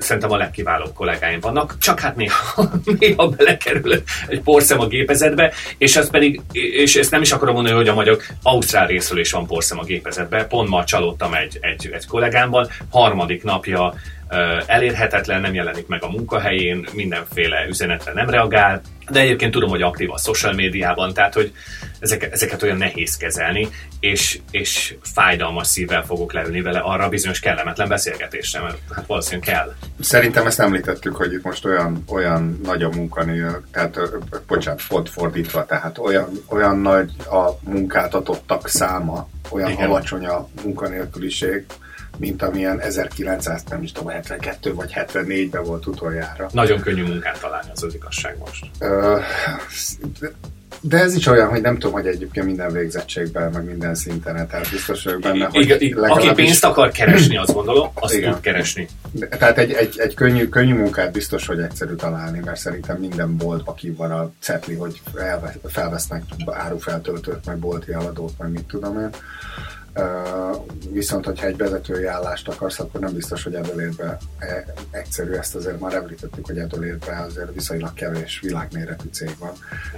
Szerintem 0.00 0.32
a 0.32 0.36
legkiválóbb 0.36 0.92
kollégáim 0.92 1.40
vannak, 1.40 1.78
csak 1.78 2.00
hát 2.00 2.16
néha, 2.16 2.70
néha 2.98 3.28
belekerül 3.28 4.02
egy 4.28 4.40
porszem 4.40 4.80
a 4.80 4.86
gépezetbe, 4.86 5.52
és 5.78 5.96
ez 5.96 6.10
pedig, 6.10 6.40
és 6.52 6.96
ezt 6.96 7.10
nem 7.10 7.22
is 7.22 7.32
akarom 7.32 7.54
mondani, 7.54 7.76
hogy 7.76 7.88
a 7.88 7.94
magyar 7.94 8.18
Ausztrál 8.42 8.86
részről 8.86 9.20
is 9.20 9.32
van 9.32 9.46
porszem 9.46 9.78
a 9.78 9.84
gépezetbe, 9.84 10.44
pont 10.44 10.68
ma 10.68 10.84
csalódtam 10.84 11.34
egy, 11.34 11.58
egy, 11.60 11.90
egy 11.92 12.06
kollégámban, 12.06 12.68
harmadik 12.90 13.44
napja 13.44 13.94
elérhetetlen, 14.66 15.40
nem 15.40 15.54
jelenik 15.54 15.86
meg 15.86 16.04
a 16.04 16.10
munkahelyén, 16.10 16.86
mindenféle 16.94 17.66
üzenetre 17.68 18.12
nem 18.12 18.30
reagál, 18.30 18.80
de 19.10 19.20
egyébként 19.20 19.52
tudom, 19.52 19.70
hogy 19.70 19.82
aktív 19.82 20.10
a 20.10 20.18
social 20.18 20.52
médiában, 20.52 21.12
tehát 21.12 21.34
hogy 21.34 21.52
ezeket, 22.00 22.32
ezeket 22.32 22.62
olyan 22.62 22.76
nehéz 22.76 23.16
kezelni, 23.16 23.68
és, 24.00 24.40
és 24.50 24.94
fájdalmas 25.02 25.66
szívvel 25.66 26.04
fogok 26.04 26.32
leülni 26.32 26.60
vele 26.60 26.78
arra 26.78 27.04
a 27.04 27.08
bizonyos 27.08 27.40
kellemetlen 27.40 27.88
beszélgetésre, 27.88 28.60
mert 28.60 28.78
hát 28.94 29.06
valószínűleg 29.06 29.48
kell. 29.48 29.74
Szerintem 30.00 30.46
ezt 30.46 30.60
említettük, 30.60 31.16
hogy 31.16 31.32
itt 31.32 31.42
most 31.42 31.64
olyan, 31.64 32.04
olyan 32.08 32.60
nagy 32.64 32.82
a 32.82 32.88
munkanél, 32.88 33.62
tehát 33.72 34.00
bocsánat, 34.46 34.82
ford, 34.82 35.08
fordítva, 35.08 35.66
tehát 35.66 35.98
olyan, 35.98 36.28
olyan 36.48 36.78
nagy 36.78 37.10
a 37.30 37.50
munkáltatottak 37.60 38.68
száma, 38.68 39.28
olyan 39.50 39.70
Igen. 39.70 39.88
alacsony 39.88 40.26
a 40.26 40.48
munkanélküliség, 40.62 41.64
mint 42.18 42.42
amilyen 42.42 42.80
1900, 42.80 43.64
nem 43.68 43.82
is 43.82 43.92
tudom, 43.92 44.12
72 44.12 44.74
vagy 44.74 44.92
74-ben 44.94 45.62
volt 45.62 45.86
utoljára. 45.86 46.48
Nagyon 46.52 46.80
könnyű 46.80 47.02
munkát 47.02 47.40
találni, 47.40 47.70
az 47.72 47.82
az 47.82 47.94
igazság 47.94 48.38
most. 48.38 48.70
De 50.80 50.98
ez 50.98 51.14
is 51.14 51.26
olyan, 51.26 51.48
hogy 51.48 51.60
nem 51.60 51.74
tudom, 51.74 51.92
hogy 51.92 52.06
egyébként 52.06 52.46
minden 52.46 52.72
végzettségben, 52.72 53.50
meg 53.50 53.64
minden 53.64 53.94
szinten, 53.94 54.48
tehát 54.48 54.70
biztos 54.70 55.04
vagyok 55.04 55.20
benne, 55.20 55.44
hogy 55.44 55.62
igen, 55.62 55.78
legalábbis... 55.80 56.26
Aki 56.26 56.42
pénzt 56.42 56.64
akar 56.64 56.90
keresni, 56.90 57.36
azt 57.36 57.54
gondolom, 57.54 57.90
azt 57.94 58.14
igen. 58.14 58.32
tud 58.32 58.40
keresni. 58.40 58.88
Tehát 59.28 59.58
egy, 59.58 59.72
egy, 59.72 59.98
egy 59.98 60.14
könnyű, 60.14 60.48
könnyű 60.48 60.74
munkát 60.74 61.12
biztos, 61.12 61.46
hogy 61.46 61.58
egyszerű 61.58 61.94
találni, 61.94 62.40
mert 62.44 62.60
szerintem 62.60 62.96
minden 62.96 63.36
bolt, 63.36 63.62
aki 63.64 63.90
van 63.90 64.10
a 64.10 64.30
cetli, 64.40 64.74
hogy 64.74 65.00
felvesznek 65.64 66.22
árufeltöltőt, 66.46 67.46
meg 67.46 67.58
bolti 67.58 67.92
eladót, 67.92 68.32
meg 68.38 68.50
mit 68.50 68.64
tudom 68.64 68.98
én 68.98 69.10
viszont, 70.90 71.24
hogyha 71.24 71.46
egy 71.46 71.56
vezetői 71.56 72.06
állást 72.06 72.48
akarsz, 72.48 72.80
akkor 72.80 73.00
nem 73.00 73.12
biztos, 73.12 73.42
hogy 73.42 73.54
Edelérbe 73.54 74.18
e, 74.38 74.64
egyszerű. 74.90 75.32
Ezt 75.32 75.54
azért 75.54 75.80
már 75.80 75.94
említettük, 75.94 76.46
hogy 76.46 76.58
Edelérbe 76.58 77.24
azért 77.26 77.54
viszonylag 77.54 77.94
kevés 77.94 78.40
világméretű 78.40 79.08
cég 79.12 79.36
van. 79.38 79.52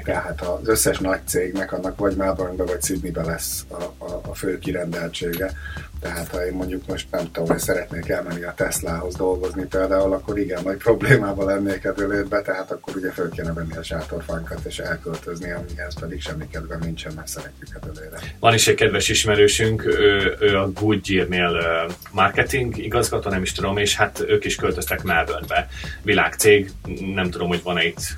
Tehát 0.04 0.40
az 0.40 0.68
összes 0.68 0.98
nagy 0.98 1.20
cégnek 1.26 1.72
annak 1.72 1.98
vagy 1.98 2.16
Melbourne-be, 2.16 2.64
vagy 2.64 2.82
Sydney-be 2.82 3.24
lesz 3.24 3.64
a, 3.68 4.04
a, 4.04 4.20
a 4.28 4.34
fő 4.34 4.58
kirendeltsége. 4.58 5.52
Tehát 6.02 6.28
ha 6.28 6.46
én 6.46 6.52
mondjuk 6.52 6.86
most 6.86 7.06
nem 7.10 7.24
tudom, 7.32 7.48
hogy 7.48 7.58
szeretnék 7.58 8.08
elmenni 8.08 8.42
a 8.42 8.54
Teslahoz 8.56 9.14
dolgozni 9.14 9.66
például, 9.66 10.12
akkor 10.12 10.38
igen, 10.38 10.62
nagy 10.62 10.76
problémával 10.76 11.46
lennék 11.46 11.84
Edelétbe, 11.84 12.42
tehát 12.42 12.70
akkor 12.70 12.96
ugye 12.96 13.10
föl 13.10 13.30
kéne 13.30 13.52
venni 13.52 13.76
a 13.76 13.82
sátorfánkat 13.82 14.64
és 14.64 14.78
elköltözni, 14.78 15.50
amihez 15.50 16.00
pedig 16.00 16.22
semmi 16.22 16.48
kedve 16.48 16.76
nincsen, 16.76 17.12
mert 17.14 17.28
szeretjük 17.28 17.68
Edelére. 17.82 18.18
Van 18.40 18.54
is 18.54 18.68
egy 18.68 18.74
kedves 18.74 19.08
ismerősünk, 19.08 19.84
ő, 19.84 20.36
ő 20.40 20.58
a 20.58 20.72
Goodyear-nél 20.72 21.62
marketing 22.10 22.76
igazgató, 22.78 23.30
nem 23.30 23.42
is 23.42 23.52
tudom, 23.52 23.76
és 23.76 23.96
hát 23.96 24.24
ők 24.26 24.44
is 24.44 24.56
költöztek 24.56 25.02
Melbourne-be. 25.02 25.68
Világcég, 26.02 26.70
nem 27.14 27.30
tudom, 27.30 27.48
hogy 27.48 27.62
van 27.62 27.80
itt, 27.80 28.16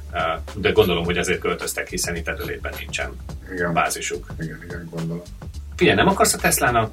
de 0.55 0.71
gondolom, 0.71 1.05
hogy 1.05 1.19
azért 1.19 1.41
költöztek, 1.41 1.89
hiszen 1.89 2.17
itt 2.17 2.29
Edelétben 2.29 2.73
nincsen 2.79 3.17
igen. 3.53 3.73
bázisuk. 3.73 4.27
Igen, 4.41 4.61
igen, 4.65 4.89
gondolom. 4.91 5.23
Figyelj, 5.77 5.97
nem 5.97 6.09
akarsz 6.09 6.35
a 6.35 6.39
Teslának 6.39 6.91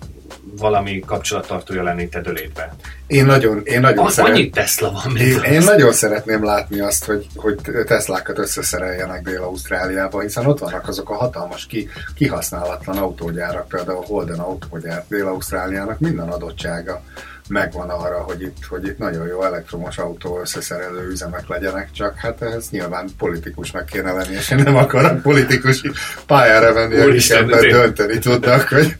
valami 0.58 1.00
kapcsolattartója 1.00 1.84
lenni 1.84 2.10
te 2.10 2.22
dölétbe? 2.22 2.76
Én 3.08 3.26
nagyon, 3.26 3.62
én 3.64 3.80
nagyon 3.80 4.06
Az, 4.06 4.14
szeret... 4.14 4.32
Annyi 4.32 4.50
Tesla 4.50 4.92
van 4.92 5.18
én, 5.18 5.42
én 5.42 5.62
nagyon 5.62 5.94
szeretném 5.94 6.44
látni 6.44 6.80
azt, 6.80 7.06
hogy, 7.06 7.28
hogy 7.36 7.56
Teslákat 7.86 8.38
összeszereljenek 8.38 9.24
Dél-Ausztráliába, 9.24 10.22
hiszen 10.22 10.46
ott 10.46 10.60
vannak 10.60 10.88
azok 10.88 11.10
a 11.10 11.16
hatalmas, 11.16 11.66
ki, 11.66 11.90
kihasználatlan 12.16 12.98
autógyárak, 12.98 13.68
például 13.68 13.98
a 13.98 14.06
Holden 14.06 14.40
autógyár 14.40 15.06
Dél-Ausztráliának 15.08 16.00
minden 16.00 16.28
adottsága 16.30 17.02
megvan 17.52 17.90
arra, 17.90 18.18
hogy 18.18 18.42
itt, 18.42 18.66
hogy 18.70 18.86
itt 18.86 18.98
nagyon 18.98 19.28
jó 19.28 19.44
elektromos 19.44 19.98
autó 19.98 20.40
összeszerelő 20.40 21.08
üzemek 21.10 21.48
legyenek, 21.48 21.92
csak 21.92 22.18
hát 22.18 22.42
ez 22.42 22.68
nyilván 22.70 23.10
politikusnak 23.18 23.86
kéne 23.86 24.12
lenni, 24.12 24.36
és 24.36 24.50
én 24.50 24.58
nem 24.58 24.76
akarok 24.76 25.22
politikus 25.22 25.82
pályára 26.26 26.74
venni, 26.74 26.96
akik 26.96 27.30
ebben 27.30 27.70
dönteni 27.70 28.20
tudnak, 28.20 28.68
hogy 28.68 28.96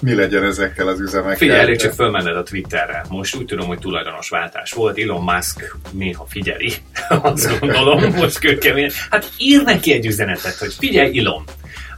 mi 0.00 0.14
legyen 0.14 0.44
ezekkel 0.44 0.88
az 0.88 1.00
üzemekkel. 1.00 1.36
Figyelj, 1.36 1.60
elég 1.60 1.76
csak 1.76 1.92
fölmenned 1.92 2.36
a 2.36 2.42
Twitterre. 2.42 3.04
Most 3.08 3.36
úgy 3.36 3.44
tudom, 3.44 3.66
hogy 3.66 3.78
tulajdonos 3.78 4.28
váltás 4.28 4.72
volt. 4.72 4.98
Elon 4.98 5.22
Musk 5.22 5.76
néha 5.90 6.26
figyeli, 6.28 6.72
azt 7.22 7.58
gondolom, 7.60 8.14
most 8.14 8.38
kőkemény. 8.38 8.90
Hát 9.10 9.30
ír 9.38 9.62
neki 9.62 9.92
egy 9.92 10.06
üzenetet, 10.06 10.54
hogy 10.54 10.74
figyelj, 10.78 11.18
Elon, 11.18 11.44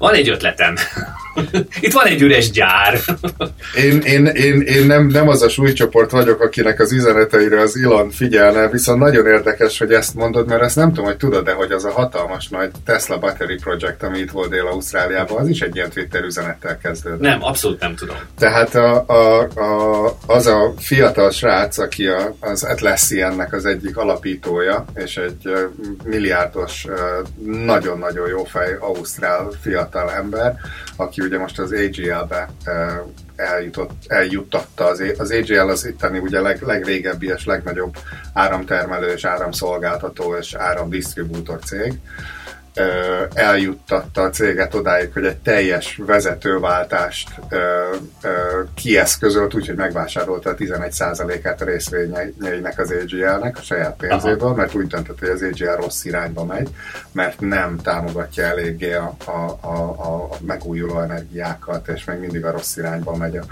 van 0.02 0.14
egy 0.14 0.28
ötletem. 0.28 0.74
Itt 1.80 1.92
van 1.92 2.06
egy 2.06 2.22
üres 2.22 2.50
gyár. 2.50 2.98
én, 3.76 4.00
én, 4.00 4.26
én, 4.26 4.60
én 4.60 4.86
nem, 4.86 5.06
nem 5.06 5.28
az 5.28 5.42
a 5.42 5.48
súlycsoport 5.48 6.10
vagyok, 6.10 6.40
akinek 6.40 6.80
az 6.80 6.92
üzeneteire 6.92 7.60
az 7.60 7.80
Elon 7.84 8.10
figyelne, 8.10 8.68
viszont 8.68 8.98
nagyon 8.98 9.26
érdekes, 9.26 9.78
hogy 9.78 9.92
ezt 9.92 10.14
mondod, 10.14 10.48
mert 10.48 10.62
ezt 10.62 10.76
nem 10.76 10.88
tudom, 10.88 11.04
hogy 11.04 11.16
tudod 11.16 11.44
de 11.44 11.52
hogy 11.52 11.72
az 11.72 11.84
a 11.84 11.90
hatalmas 11.90 12.48
nagy 12.48 12.70
Tesla 12.84 13.18
Battery 13.18 13.54
Project, 13.54 14.02
ami 14.02 14.18
itt 14.18 14.30
volt 14.30 14.50
Dél-Ausztráliában, 14.50 15.38
az 15.38 15.48
is 15.48 15.60
egy 15.60 15.76
ilyen 15.76 15.90
Twitter 15.90 16.22
üzenettel 16.22 16.78
kezdődött. 16.78 17.20
Nem, 17.20 17.42
abszolút 17.42 17.80
nem 17.80 17.94
tudom. 17.94 18.16
Tehát 18.38 18.74
a, 18.74 19.04
a, 19.06 19.40
a, 19.40 20.16
az 20.26 20.46
a 20.46 20.74
fiatal 20.78 21.30
srác, 21.30 21.78
aki 21.78 22.06
a, 22.06 22.34
az 22.40 22.62
Atlassian-nek 22.62 23.52
az 23.52 23.64
egyik 23.64 23.96
alapítója, 23.96 24.84
és 24.94 25.16
egy 25.16 25.52
milliárdos, 26.04 26.86
nagyon-nagyon 27.64 28.28
jó 28.28 28.44
fej 28.44 28.76
ausztrál 28.80 29.50
fiatal 29.60 29.91
ember, 30.00 30.56
aki 30.96 31.20
ugye 31.20 31.38
most 31.38 31.58
az 31.58 31.72
AGL-be 31.72 32.48
eljutott, 33.36 33.90
eljuttatta. 34.06 34.84
Az, 34.84 35.02
az 35.18 35.30
AGL 35.30 35.68
az 35.68 35.86
itteni 35.86 36.18
ugye 36.18 36.40
leg, 36.40 36.62
legrégebbi 36.62 37.26
és 37.26 37.44
legnagyobb 37.44 37.96
áramtermelő 38.32 39.12
és 39.12 39.24
áramszolgáltató 39.24 40.36
és 40.36 40.54
áramdisztribútor 40.54 41.58
cég 41.58 42.00
eljuttatta 43.34 44.22
a 44.22 44.30
céget 44.30 44.74
odáig, 44.74 45.12
hogy 45.12 45.26
egy 45.26 45.36
teljes 45.36 46.00
vezetőváltást 46.06 47.28
kieszközölt, 48.74 49.54
úgyhogy 49.54 49.76
megvásárolta 49.76 50.50
a 50.50 50.54
11%-át 50.54 51.60
a 51.60 51.64
részvényeinek 51.64 52.78
az 52.78 52.94
AGL-nek 53.02 53.58
a 53.58 53.62
saját 53.62 53.96
pénzéből, 53.96 54.48
Aha. 54.48 54.54
mert 54.54 54.74
úgy 54.74 54.86
döntött, 54.86 55.18
hogy 55.18 55.28
az 55.28 55.42
AGL 55.42 55.80
rossz 55.80 56.04
irányba 56.04 56.44
megy, 56.44 56.68
mert 57.12 57.40
nem 57.40 57.76
támogatja 57.76 58.44
eléggé 58.44 58.92
a, 58.92 59.16
a, 59.24 59.58
a, 59.60 59.88
a 60.02 60.28
megújuló 60.46 61.00
energiákat, 61.00 61.88
és 61.88 62.04
még 62.04 62.18
mindig 62.18 62.44
a 62.44 62.50
rossz 62.50 62.76
irányba 62.76 63.16
megy 63.16 63.36
a, 63.36 63.44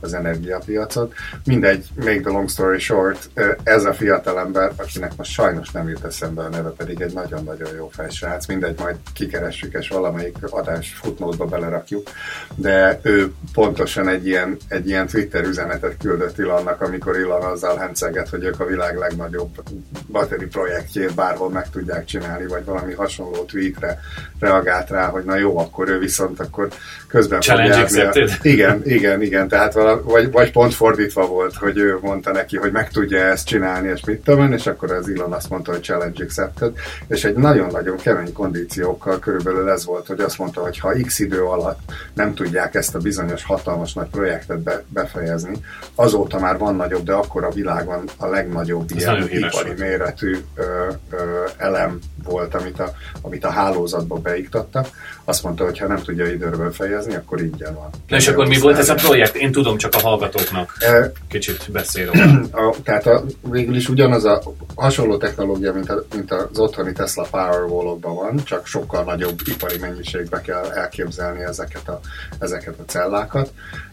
az 0.00 0.14
energiapiacot. 0.14 1.12
Mindegy, 1.44 1.86
make 1.94 2.20
the 2.20 2.30
long 2.30 2.48
story 2.48 2.78
short, 2.78 3.30
ez 3.62 3.84
a 3.84 3.92
fiatalember, 3.92 4.72
akinek 4.76 5.16
most 5.16 5.30
sajnos 5.30 5.70
nem 5.70 5.88
jut 5.88 6.04
eszembe 6.04 6.42
a 6.42 6.48
neve, 6.48 6.68
pedig 6.68 7.00
egy 7.00 7.12
nagyon-nagyon 7.12 7.74
jó 7.76 7.88
fejsrác, 7.88 8.46
mindegy, 8.46 8.67
majd 8.76 8.96
kikeressük, 9.12 9.74
és 9.74 9.88
valamelyik 9.88 10.36
adás 10.50 10.94
futnótba 10.94 11.44
belerakjuk, 11.44 12.10
de 12.54 13.00
ő 13.02 13.32
pontosan 13.52 14.08
egy 14.08 14.26
ilyen, 14.26 14.56
egy 14.68 14.88
ilyen 14.88 15.06
Twitter 15.06 15.44
üzenetet 15.44 15.96
küldött 15.96 16.38
Ilannak, 16.38 16.80
amikor 16.80 17.16
Ilan 17.16 17.42
azzal 17.42 17.76
henceget, 17.76 18.28
hogy 18.28 18.44
ők 18.44 18.60
a 18.60 18.66
világ 18.66 18.96
legnagyobb 18.96 19.62
batteri 20.06 20.46
projektjét 20.46 21.14
bárhol 21.14 21.50
meg 21.50 21.70
tudják 21.70 22.04
csinálni, 22.04 22.46
vagy 22.46 22.64
valami 22.64 22.92
hasonló 22.92 23.44
tweetre 23.44 24.00
reagált 24.38 24.90
rá, 24.90 25.08
hogy 25.08 25.24
na 25.24 25.36
jó, 25.36 25.58
akkor 25.58 25.88
ő 25.88 25.98
viszont 25.98 26.40
akkor 26.40 26.68
közben 27.08 27.40
Challenge 27.40 27.80
accepted. 27.80 28.30
Igen, 28.42 28.82
igen, 28.84 29.22
igen, 29.22 29.48
tehát 29.48 29.72
vala, 29.72 30.02
vagy, 30.02 30.30
vagy 30.30 30.52
pont 30.52 30.74
fordítva 30.74 31.26
volt, 31.26 31.54
hogy 31.54 31.78
ő 31.78 31.98
mondta 32.00 32.32
neki, 32.32 32.56
hogy 32.56 32.72
meg 32.72 32.90
tudja 32.90 33.18
ezt 33.18 33.46
csinálni, 33.46 33.88
és 33.88 34.04
mit 34.04 34.20
tudom 34.20 34.52
és 34.52 34.66
akkor 34.66 34.92
az 34.92 35.08
Elon 35.16 35.32
azt 35.32 35.50
mondta, 35.50 35.70
hogy 35.70 35.82
challenge 35.82 36.24
accepted, 36.24 36.72
és 37.06 37.24
egy 37.24 37.34
nagyon-nagyon 37.34 37.96
kemény 37.96 38.32
kondíciókkal 38.32 39.18
körülbelül 39.18 39.70
ez 39.70 39.84
volt, 39.84 40.06
hogy 40.06 40.20
azt 40.20 40.38
mondta, 40.38 40.60
hogy 40.60 40.78
ha 40.78 40.92
x 41.06 41.18
idő 41.18 41.42
alatt 41.42 41.80
nem 42.14 42.34
tudják 42.34 42.74
ezt 42.74 42.94
a 42.94 42.98
bizonyos 42.98 43.44
hatalmas 43.44 43.92
nagy 43.92 44.08
projektet 44.08 44.58
be, 44.58 44.84
befejezni, 44.88 45.56
azóta 45.94 46.38
már 46.38 46.58
van 46.58 46.76
nagyobb, 46.76 47.04
de 47.04 47.12
akkor 47.12 47.44
a 47.44 47.50
világon 47.50 48.04
a 48.16 48.26
legnagyobb 48.26 48.90
ez 48.94 49.02
ilyen 49.02 49.28
ipari 49.30 49.72
méretű 49.78 50.36
ö, 50.54 50.62
ö, 51.10 51.16
elem 51.56 51.98
volt, 52.24 52.54
amit 52.54 52.80
a, 52.80 52.92
amit 53.22 53.44
a 53.44 53.50
hálózatba 53.50 54.16
beiktattak, 54.16 54.86
azt 55.24 55.42
mondta, 55.42 55.64
hogy 55.64 55.78
ha 55.78 55.86
nem 55.86 56.02
tudja 56.02 56.26
időről 56.26 56.72
fejezni, 56.72 56.96
akkor 57.06 57.40
ingyen 57.40 57.74
van. 57.74 57.90
Na 58.06 58.16
és 58.16 58.28
akkor 58.28 58.46
mi 58.46 58.58
volt 58.58 58.78
ez 58.78 58.88
a 58.88 58.94
projekt? 58.94 59.36
Én 59.36 59.52
tudom 59.52 59.76
csak 59.76 59.94
a 59.94 60.00
hallgatóknak 60.00 60.76
e, 60.78 61.12
kicsit 61.28 61.68
beszélni. 61.72 62.20
A, 62.52 62.74
tehát 62.82 63.06
a, 63.06 63.24
végül 63.42 63.76
is 63.76 63.88
ugyanaz 63.88 64.24
a 64.24 64.42
hasonló 64.74 65.16
technológia, 65.16 65.72
mint, 65.72 65.90
a, 65.90 66.04
mint 66.14 66.32
az 66.32 66.58
otthoni 66.58 66.92
Tesla 66.92 67.26
powerwall 67.30 67.98
van, 68.00 68.44
csak 68.44 68.66
sokkal 68.66 69.04
nagyobb 69.04 69.40
ipari 69.44 69.78
mennyiségbe 69.78 70.40
kell 70.40 70.64
elképzelni 70.64 71.42
ezeket 71.42 71.88
a, 71.88 72.00
ezeket 72.38 72.74
a 72.78 72.84
cellákat, 72.86 73.52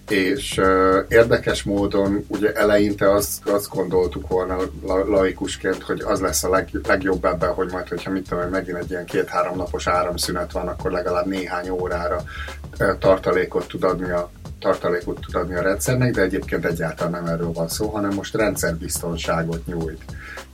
és 0.09 0.57
uh, 0.57 0.97
érdekes 1.09 1.63
módon 1.63 2.25
ugye 2.27 2.53
eleinte 2.53 3.11
azt, 3.11 3.47
azt 3.47 3.69
gondoltuk 3.69 4.27
volna 4.27 4.57
la, 4.83 5.05
laikusként, 5.05 5.83
hogy 5.83 6.01
az 6.01 6.19
lesz 6.19 6.43
a 6.43 6.49
leg, 6.49 6.69
legjobb 6.87 7.25
ebben, 7.25 7.53
hogy 7.53 7.71
majd, 7.71 7.87
hogyha 7.87 8.11
mit 8.11 8.29
tudom, 8.29 8.49
megint 8.49 8.77
egy 8.77 8.89
ilyen 8.89 9.05
két-három 9.05 9.57
napos 9.57 9.87
áramszünet 9.87 10.51
van, 10.51 10.67
akkor 10.67 10.91
legalább 10.91 11.25
néhány 11.25 11.69
órára 11.69 12.23
uh, 12.79 12.97
tartalékot 12.97 13.67
tud 13.67 13.83
adni 13.83 14.11
a 14.11 14.31
tartalékot 14.59 15.19
tud 15.19 15.35
adni 15.35 15.55
a 15.55 15.61
rendszernek, 15.61 16.11
de 16.11 16.21
egyébként 16.21 16.65
egyáltalán 16.65 17.11
nem 17.11 17.33
erről 17.33 17.51
van 17.51 17.67
szó, 17.67 17.87
hanem 17.87 18.13
most 18.13 18.35
rendszerbiztonságot 18.35 19.65
nyújt 19.65 20.03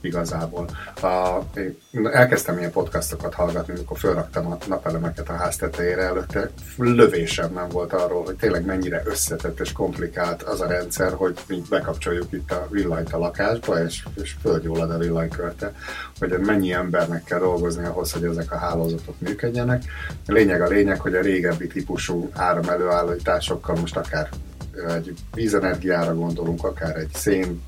igazából. 0.00 0.68
A, 1.02 1.38
én 1.54 2.08
elkezdtem 2.12 2.58
ilyen 2.58 2.70
podcastokat 2.70 3.34
hallgatni, 3.34 3.74
amikor 3.74 3.98
felraktam 3.98 4.46
a 4.46 4.58
napelemeket 4.68 5.28
a 5.28 5.32
ház 5.32 5.56
tetejére, 5.56 6.02
előtte 6.02 6.50
lövésem 6.76 7.52
nem 7.52 7.68
volt 7.68 7.92
arról, 7.92 8.24
hogy 8.24 8.36
tényleg 8.36 8.64
mennyire 8.64 9.02
összetett 9.04 9.60
és 9.60 9.72
komplikált 9.72 10.42
az 10.42 10.60
a 10.60 10.66
rendszer, 10.66 11.12
hogy 11.12 11.38
mi 11.48 11.62
bekapcsoljuk 11.68 12.32
itt 12.32 12.50
a 12.50 12.66
villanyt 12.70 13.12
a 13.12 13.18
lakásba, 13.18 13.84
és, 13.84 14.04
és 14.22 14.34
földgyullad 14.40 14.90
a 14.90 14.98
villanykörte, 14.98 15.72
hogy 16.18 16.38
mennyi 16.38 16.72
embernek 16.72 17.24
kell 17.24 17.38
dolgozni 17.38 17.84
ahhoz, 17.84 18.12
hogy 18.12 18.24
ezek 18.24 18.52
a 18.52 18.56
hálózatok 18.56 19.14
működjenek. 19.18 19.82
A 20.26 20.32
lényeg 20.32 20.60
a 20.60 20.68
lényeg, 20.68 21.00
hogy 21.00 21.14
a 21.14 21.20
régebbi 21.20 21.66
típusú 21.66 22.30
áram 22.32 22.68
előállításokkal 22.68 23.76
most 23.94 24.06
akár 24.06 24.28
egy 24.94 25.12
vízenergiára 25.34 26.14
gondolunk, 26.14 26.64
akár 26.64 26.96
egy 26.96 27.10
szén 27.14 27.62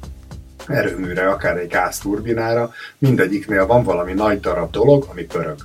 erőműre, 0.67 1.29
akár 1.29 1.57
egy 1.57 1.69
gázturbinára, 1.69 2.73
mindegyiknél 2.99 3.67
van 3.67 3.83
valami 3.83 4.13
nagy 4.13 4.41
darab 4.41 4.71
dolog, 4.71 5.07
ami 5.11 5.23
pörög. 5.23 5.57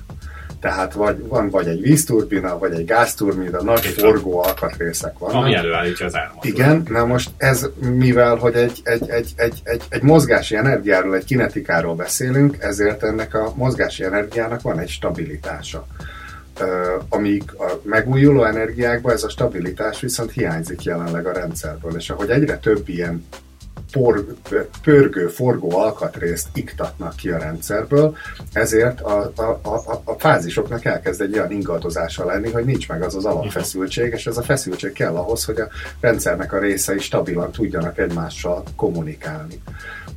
Tehát 0.60 0.92
vagy, 0.92 1.28
van 1.28 1.50
vagy 1.50 1.66
egy 1.66 1.80
vízturbina, 1.80 2.58
vagy 2.58 2.72
egy 2.72 2.84
gázturbina, 2.84 3.62
nagy 3.62 3.84
Itt 3.84 4.00
forgó 4.00 4.42
alkatrészek 4.42 5.18
vannak. 5.18 5.44
Ami 5.44 5.54
előállítja 5.54 6.06
az 6.06 6.14
áramot. 6.14 6.44
Igen, 6.44 6.82
na 6.88 7.04
most 7.04 7.30
ez, 7.36 7.68
mivel 7.78 8.36
hogy 8.36 8.54
egy, 8.54 8.80
egy, 8.82 9.08
egy, 9.08 9.32
egy, 9.36 9.60
egy, 9.64 9.82
egy 9.88 10.02
mozgási 10.02 10.56
energiáról, 10.56 11.16
egy 11.16 11.24
kinetikáról 11.24 11.94
beszélünk, 11.94 12.56
ezért 12.58 13.02
ennek 13.02 13.34
a 13.34 13.52
mozgási 13.56 14.04
energiának 14.04 14.62
van 14.62 14.78
egy 14.78 14.88
stabilitása. 14.88 15.86
Amíg 17.08 17.42
a 17.58 17.80
megújuló 17.82 18.44
energiákban 18.44 19.12
ez 19.12 19.22
a 19.22 19.28
stabilitás 19.28 20.00
viszont 20.00 20.32
hiányzik 20.32 20.82
jelenleg 20.82 21.26
a 21.26 21.32
rendszerből, 21.32 21.96
és 21.96 22.10
ahogy 22.10 22.30
egyre 22.30 22.58
több 22.58 22.88
ilyen 22.88 23.24
por, 23.92 24.24
pörgő, 24.82 25.26
forgó 25.26 25.78
alkatrészt 25.78 26.48
iktatnak 26.54 27.16
ki 27.16 27.28
a 27.28 27.38
rendszerből, 27.38 28.16
ezért 28.52 29.00
a, 29.00 29.32
a, 29.36 29.60
a, 29.62 30.02
a 30.04 30.14
fázisoknak 30.18 30.84
elkezd 30.84 31.20
egy 31.20 31.34
olyan 31.34 31.50
ingadozása 31.50 32.24
lenni, 32.24 32.50
hogy 32.50 32.64
nincs 32.64 32.88
meg 32.88 33.02
az 33.02 33.14
az 33.14 33.24
alapfeszültség, 33.24 34.12
és 34.12 34.26
ez 34.26 34.36
a 34.36 34.42
feszültség 34.42 34.92
kell 34.92 35.16
ahhoz, 35.16 35.44
hogy 35.44 35.60
a 35.60 35.68
rendszernek 36.00 36.52
a 36.52 36.58
részei 36.58 36.98
stabilan 36.98 37.50
tudjanak 37.50 37.98
egymással 37.98 38.62
kommunikálni 38.76 39.62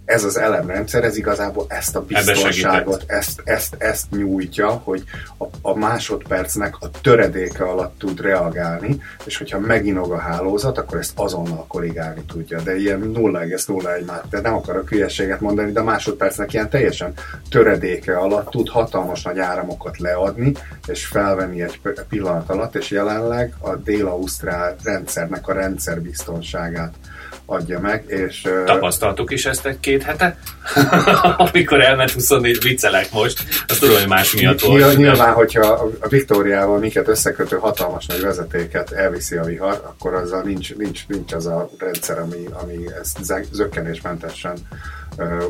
ez 0.05 0.24
az 0.24 0.38
elemrendszer, 0.38 1.03
ez 1.03 1.17
igazából 1.17 1.65
ezt 1.69 1.95
a 1.95 2.01
biztonságot, 2.01 3.03
ezt, 3.07 3.41
ezt, 3.43 3.75
ezt 3.77 4.12
nyújtja, 4.12 4.69
hogy 4.69 5.03
a, 5.38 5.45
a 5.62 5.77
másodpercnek 5.77 6.75
a 6.79 6.89
töredéke 7.01 7.63
alatt 7.63 7.98
tud 8.00 8.22
reagálni, 8.22 9.01
és 9.25 9.38
hogyha 9.38 9.60
meginog 9.60 10.12
a 10.12 10.17
hálózat, 10.17 10.77
akkor 10.77 10.98
ezt 10.98 11.12
azonnal 11.15 11.65
korrigálni 11.67 12.24
tudja. 12.27 12.62
De 12.62 12.75
ilyen 12.75 13.12
0,01 13.13 14.05
már, 14.05 14.22
de 14.29 14.39
nem 14.41 14.53
akarok 14.53 14.89
hülyeséget 14.89 15.39
mondani, 15.39 15.72
de 15.72 15.79
a 15.79 15.83
másodpercnek 15.83 16.53
ilyen 16.53 16.69
teljesen 16.69 17.13
töredéke 17.50 18.17
alatt 18.17 18.50
tud 18.50 18.69
hatalmas 18.69 19.22
nagy 19.22 19.39
áramokat 19.39 19.98
leadni, 19.98 20.53
és 20.88 21.05
felvenni 21.05 21.62
egy 21.62 21.79
pillanat 22.10 22.50
alatt, 22.50 22.75
és 22.75 22.91
jelenleg 22.91 23.53
a 23.60 23.75
dél-ausztrál 23.75 24.75
rendszernek 24.83 25.48
a 25.48 25.53
rendszerbiztonságát 25.53 26.93
adja 27.45 27.79
meg, 27.79 28.03
és... 28.07 28.47
Tapasztaltuk 28.65 29.31
is 29.31 29.45
ezt 29.45 29.65
egy-két 29.65 30.03
hete, 30.03 30.38
amikor 31.51 31.81
elment 31.81 32.12
24 32.12 32.62
viccelek 32.62 33.12
most, 33.12 33.43
azt 33.67 33.79
tudom, 33.79 33.95
hogy 33.95 34.07
más 34.07 34.33
miatt 34.33 34.62
volt. 34.62 34.97
Nyilván, 34.97 35.33
hogyha 35.33 35.91
a 36.00 36.07
Viktóriával 36.07 36.79
minket 36.79 37.07
összekötő 37.07 37.57
hatalmas 37.57 38.05
nagy 38.05 38.21
vezetéket 38.21 38.91
elviszi 38.91 39.35
a 39.35 39.43
vihar, 39.43 39.81
akkor 39.85 40.13
azzal 40.13 40.41
nincs, 40.41 40.75
nincs, 40.75 41.07
nincs 41.07 41.33
az 41.33 41.45
a 41.45 41.69
rendszer, 41.77 42.19
ami, 42.19 42.45
ami 42.62 42.77
ezt 43.01 43.17
zökkenésmentesen 43.51 44.57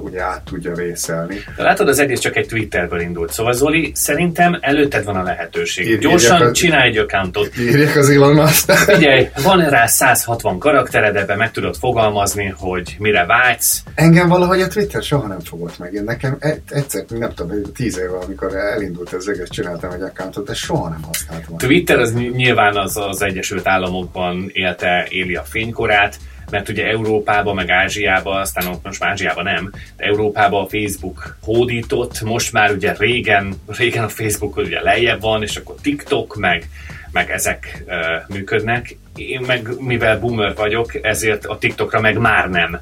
ugye 0.03 0.21
át 0.21 0.41
tudja 0.41 0.73
vészelni. 0.73 1.35
De 1.55 1.63
látod, 1.63 1.87
az 1.87 1.99
egész 1.99 2.19
csak 2.19 2.35
egy 2.35 2.47
Twitterből 2.47 2.99
indult. 2.99 3.31
Szóval 3.31 3.53
Zoli, 3.53 3.91
szerintem 3.95 4.57
előtted 4.61 5.03
van 5.03 5.15
a 5.15 5.23
lehetőség. 5.23 5.87
Ír, 5.87 5.99
Gyorsan 5.99 6.41
a, 6.41 6.51
csinálj 6.51 6.89
egy 6.89 6.97
accountot. 6.97 7.57
Írják 7.57 7.95
az 7.95 8.09
Elon 8.09 8.33
Musk. 8.33 8.71
Figyelj, 8.71 9.29
van 9.43 9.69
rá 9.69 9.85
160 9.85 10.59
karaktered, 10.59 11.15
ebben 11.15 11.37
meg 11.37 11.51
tudod 11.51 11.75
fogalmazni, 11.83 12.53
hogy 12.57 12.95
mire 12.99 13.25
vágysz. 13.25 13.83
Engem 13.95 14.27
valahogy 14.27 14.61
a 14.61 14.67
Twitter 14.67 15.03
soha 15.03 15.27
nem 15.27 15.39
fogott 15.39 15.79
meg. 15.79 15.93
Én 15.93 16.03
nekem 16.03 16.37
egyszer, 16.69 17.05
nem 17.07 17.33
tudom, 17.33 17.61
tíz 17.73 17.99
éve, 17.99 18.17
amikor 18.17 18.55
elindult 18.55 19.13
ez 19.13 19.27
egész, 19.27 19.49
csináltam 19.49 19.91
egy 19.91 20.01
accountot, 20.01 20.45
de 20.45 20.53
soha 20.53 20.89
nem 20.89 21.01
használtam. 21.01 21.57
Twitter 21.57 21.99
az 21.99 22.13
nyilván 22.13 22.77
az, 22.77 22.97
az 22.97 23.21
Egyesült 23.21 23.67
Államokban 23.67 24.49
élte, 24.53 25.05
éli 25.09 25.35
a 25.35 25.43
fénykorát, 25.43 26.19
mert 26.51 26.69
ugye 26.69 26.85
Európában, 26.85 27.55
meg 27.55 27.69
Ázsiában, 27.69 28.39
aztán 28.39 28.67
ott 28.67 28.83
most 28.83 28.99
már 28.99 29.09
Ázsiában 29.09 29.43
nem, 29.43 29.71
de 29.97 30.05
Európában 30.05 30.63
a 30.63 30.67
Facebook 30.67 31.37
hódított, 31.41 32.21
most 32.21 32.51
már 32.51 32.71
ugye 32.71 32.95
régen, 32.97 33.53
régen 33.67 34.03
a 34.03 34.09
Facebook 34.09 34.57
ugye 34.57 34.81
lejjebb 34.81 35.21
van, 35.21 35.41
és 35.41 35.55
akkor 35.55 35.75
TikTok, 35.81 36.35
meg, 36.35 36.69
meg 37.11 37.29
ezek 37.29 37.83
uh, 37.87 38.35
működnek. 38.35 38.97
Én 39.15 39.43
meg, 39.47 39.67
mivel 39.77 40.19
boomer 40.19 40.55
vagyok, 40.55 40.91
ezért 41.01 41.45
a 41.45 41.57
TikTokra 41.57 41.99
meg 41.99 42.17
már 42.17 42.49
nem 42.49 42.79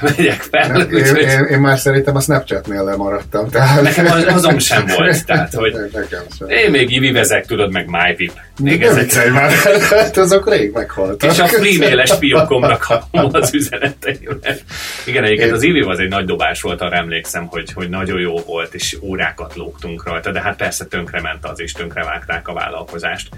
megyek 0.00 0.40
fel. 0.50 0.80
Én, 0.80 0.86
úgy, 0.86 1.16
én, 1.16 1.44
én, 1.50 1.58
már 1.58 1.78
szerintem 1.78 2.16
a 2.16 2.20
Snapchatnél 2.20 2.84
lemaradtam. 2.84 3.48
Tehát... 3.48 3.82
Nekem 3.82 4.06
az, 4.06 4.24
azon 4.24 4.58
sem 4.58 4.86
volt. 4.96 5.24
Tehát, 5.26 5.54
hogy 5.54 5.72
Nekem 5.92 6.22
sem. 6.38 6.48
Én 6.48 6.70
még 6.70 6.90
Ivi 6.90 7.12
vezek, 7.12 7.46
tudod, 7.46 7.72
meg 7.72 7.88
MyVip. 7.88 8.32
Még 8.62 8.80
nem 8.80 8.96
ezek... 8.96 9.32
már, 9.32 9.50
hát 9.90 10.16
azok 10.16 10.50
rég 10.50 10.72
meghaltak. 10.72 11.30
És 11.30 11.38
a 11.38 11.46
freemail-es 11.46 12.12
fiókomra 12.12 12.76
kapom 12.76 13.28
az 13.32 13.54
üzeneteimet. 13.54 14.64
Igen, 15.06 15.24
egyébként 15.24 15.52
az 15.52 15.62
Ivi 15.62 15.80
az 15.80 15.98
egy 15.98 16.08
nagy 16.08 16.24
dobás 16.24 16.62
volt, 16.62 16.80
arra 16.80 16.96
emlékszem, 16.96 17.46
hogy, 17.46 17.72
hogy 17.72 17.88
nagyon 17.88 18.20
jó 18.20 18.38
volt, 18.38 18.74
és 18.74 18.96
órákat 19.02 19.54
lógtunk 19.54 20.04
rajta, 20.04 20.32
de 20.32 20.40
hát 20.40 20.56
persze 20.56 20.84
tönkrement 20.84 21.44
az 21.46 21.60
is, 21.60 21.72
tönkrevágták 21.72 22.48
a 22.48 22.52
vállalkozást. 22.52 23.28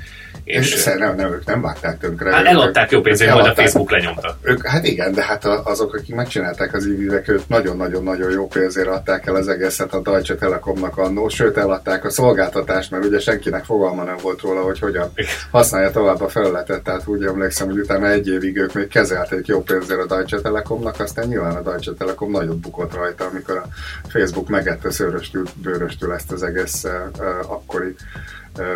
És, 0.45 0.75
és 0.75 0.85
nem, 0.85 1.17
nem, 1.17 1.33
ők 1.33 1.47
nem 1.47 1.61
vágták 1.61 1.99
tönkre. 1.99 2.35
Hát 2.35 2.47
eladták 2.47 2.91
jó 2.91 3.01
pénzért, 3.01 3.35
majd 3.35 3.47
a 3.47 3.55
Facebook 3.55 3.91
lenyomta. 3.91 4.39
Ők, 4.43 4.67
hát 4.67 4.87
igen, 4.87 5.13
de 5.13 5.25
hát 5.25 5.45
azok, 5.45 5.95
akik 5.95 6.15
megcsinálták 6.15 6.75
az 6.75 6.87
ivivek, 6.87 7.29
ők 7.29 7.49
nagyon-nagyon-nagyon 7.49 8.31
jó 8.31 8.47
pénzért 8.47 8.89
adták 8.89 9.27
el 9.27 9.35
az 9.35 9.49
egészet 9.49 9.95
a 9.95 10.01
Deutsche 10.01 10.35
Telekomnak 10.35 10.97
annó, 10.97 11.29
sőt 11.29 11.57
eladták 11.57 12.05
a 12.05 12.11
szolgáltatást, 12.11 12.91
mert 12.91 13.05
ugye 13.05 13.19
senkinek 13.19 13.65
fogalma 13.65 14.03
nem 14.03 14.17
volt 14.23 14.41
róla, 14.41 14.63
hogy 14.63 14.79
hogyan 14.79 15.13
használja 15.51 15.91
tovább 15.91 16.21
a 16.21 16.29
felületet, 16.29 16.83
tehát 16.83 17.07
úgy 17.07 17.25
emlékszem, 17.25 17.69
hogy 17.69 17.79
utána 17.79 18.09
egy 18.09 18.29
évig 18.29 18.57
ők 18.57 18.73
még 18.73 18.89
kezelték 18.89 19.47
jó 19.47 19.63
pénzért 19.63 20.01
a 20.01 20.07
Deutsche 20.07 20.41
Telekomnak, 20.41 21.01
aztán 21.01 21.27
nyilván 21.29 21.57
a 21.57 21.63
Deutsche 21.63 21.93
Telekom 21.93 22.31
nagyot 22.31 22.59
bukott 22.59 22.95
rajta, 22.95 23.25
amikor 23.25 23.57
a 23.57 23.67
Facebook 24.09 24.49
megette 24.49 24.91
szőröstül, 24.91 25.45
bőröstül 25.63 26.13
ezt 26.13 26.33
az 26.33 26.43
egész 26.43 26.85
uh, 26.85 27.53
akkori 27.53 27.95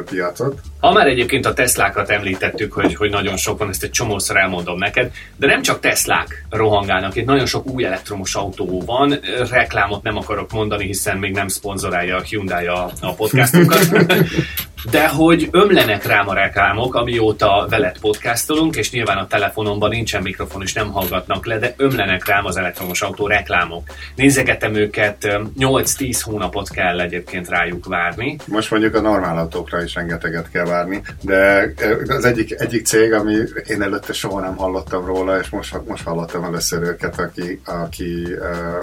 piacot. 0.05 0.61
Ha 0.81 0.93
már 0.93 1.07
egyébként 1.07 1.47
a 1.47 1.53
Teslákat 1.53 2.11
említettük, 2.11 2.73
hogy, 2.73 2.95
hogy 2.95 3.11
nagyon 3.11 3.37
sok 3.37 3.59
van, 3.59 3.69
ezt 3.69 3.83
egy 3.83 3.91
csomószor 3.91 4.37
elmondom 4.37 4.79
neked, 4.79 5.11
de 5.37 5.47
nem 5.47 5.63
csak 5.63 5.81
Teslák 5.81 6.47
rohangálnak, 6.51 7.17
itt 7.17 7.25
nagyon 7.25 7.47
sok 7.47 7.67
új 7.67 7.85
elektromos 7.85 8.35
autó 8.35 8.83
van, 8.87 9.19
reklámot 9.51 10.03
nem 10.03 10.17
akarok 10.17 10.53
mondani, 10.53 10.87
hiszen 10.87 11.19
még 11.19 11.33
nem 11.33 11.49
szponzorálja 11.49 12.17
a 12.17 12.21
Hyundai 12.23 12.67
a, 12.67 12.91
a 13.01 13.15
podcastunkat, 13.15 13.89
de 14.91 15.09
hogy 15.09 15.49
ömlenek 15.51 16.07
rám 16.07 16.29
a 16.29 16.35
reklámok, 16.35 16.95
amióta 16.95 17.67
veled 17.71 17.99
podcastolunk, 17.99 18.77
és 18.77 18.91
nyilván 18.91 19.17
a 19.17 19.27
telefonomban 19.27 19.89
nincsen 19.89 20.23
mikrofon, 20.23 20.63
és 20.63 20.73
nem 20.73 20.93
hallgatnak 20.93 21.47
le, 21.47 21.59
de 21.59 21.75
ömlenek 21.77 22.27
rám 22.27 22.45
az 22.45 22.57
elektromos 22.57 23.03
autó 23.03 23.27
reklámok. 23.27 23.83
Nézegetem 24.15 24.75
őket, 24.75 25.39
8-10 25.59 26.21
hónapot 26.23 26.71
kell 26.71 27.01
egyébként 27.01 27.49
rájuk 27.49 27.87
várni. 27.87 28.37
Most 28.47 28.71
mondjuk 28.71 28.95
a 28.95 29.01
normál 29.01 29.39
autókra 29.39 29.83
is 29.83 29.95
rengeteget 29.95 30.51
kell 30.51 30.65
várni, 30.65 31.03
de 31.21 31.73
az 32.07 32.25
egyik, 32.25 32.61
egyik 32.61 32.87
cég, 32.87 33.13
ami 33.13 33.35
én 33.67 33.83
előtte 33.83 34.13
soha 34.13 34.41
nem 34.41 34.57
hallottam 34.57 35.07
róla, 35.07 35.39
és 35.39 35.49
most, 35.49 35.81
most 35.87 36.05
hallottam 36.05 36.45
először 36.45 36.83
őket, 36.83 37.19
aki, 37.19 37.61
aki 37.65 38.27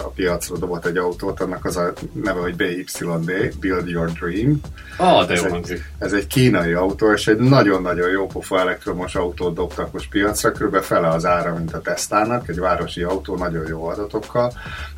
a 0.04 0.08
piacra 0.08 0.58
dobott 0.58 0.86
egy 0.86 0.98
autót, 0.98 1.40
annak 1.40 1.66
az 1.66 1.78
a 1.78 1.94
neve, 2.14 2.40
hogy 2.40 2.56
BYD, 2.56 3.60
Build 3.60 3.90
Your 3.90 4.12
Dream. 4.12 4.62
Ah, 4.98 5.28
de 5.28 5.34
jó 5.34 5.50
hangzik 5.50 5.91
ez 6.00 6.14
egy 6.14 6.28
kínai 6.28 6.74
autó, 6.74 7.12
és 7.12 7.28
egy 7.28 7.38
nagyon-nagyon 7.38 8.10
jó 8.10 8.26
pofa 8.28 8.60
elektromos 8.60 9.16
autót 9.16 9.54
dobtak 9.54 9.92
most 9.92 10.10
piacra, 10.10 10.52
kb. 10.52 10.76
fele 10.76 11.08
az 11.08 11.26
ára, 11.26 11.54
mint 11.54 11.74
a 11.74 11.82
Teslának, 11.82 12.50
egy 12.50 12.60
városi 12.60 13.04
autó 13.04 13.38
nagyon 13.38 13.68
jó 13.68 13.86
adatokkal, 13.86 14.54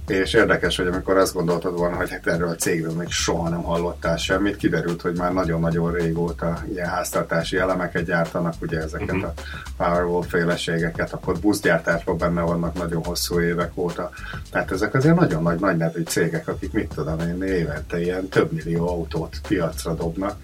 és 0.07 0.33
érdekes, 0.33 0.77
hogy 0.77 0.87
amikor 0.87 1.17
azt 1.17 1.33
gondoltad 1.33 1.77
volna, 1.77 1.95
hogy 1.95 2.09
hát 2.09 2.27
erről 2.27 2.47
a 2.47 2.55
cégről 2.55 2.93
még 2.93 3.09
soha 3.09 3.49
nem 3.49 3.61
hallottál 3.61 4.17
semmit, 4.17 4.55
kiderült, 4.55 5.01
hogy 5.01 5.17
már 5.17 5.33
nagyon-nagyon 5.33 5.93
régóta 5.93 6.63
ilyen 6.71 6.87
háztartási 6.87 7.57
elemeket 7.57 8.05
gyártanak, 8.05 8.53
ugye 8.61 8.79
ezeket 8.79 9.15
uh-huh. 9.15 9.23
a 9.25 9.33
Powerwall 9.77 10.23
féleségeket, 10.23 11.13
akkor 11.13 11.39
buszgyártásban 11.39 12.17
benne 12.17 12.41
vannak 12.41 12.77
nagyon 12.77 13.03
hosszú 13.03 13.39
évek 13.39 13.71
óta. 13.75 14.09
Tehát 14.51 14.71
ezek 14.71 14.93
azért 14.93 15.15
nagyon 15.15 15.41
nagy, 15.41 15.59
nagy 15.59 15.77
nevű 15.77 16.03
cégek, 16.03 16.47
akik 16.47 16.71
mit 16.71 16.93
tudom 16.95 17.19
én, 17.19 17.43
évente 17.43 18.01
ilyen 18.01 18.27
több 18.27 18.51
millió 18.51 18.87
autót 18.87 19.41
piacra 19.47 19.93
dobnak, 19.93 20.37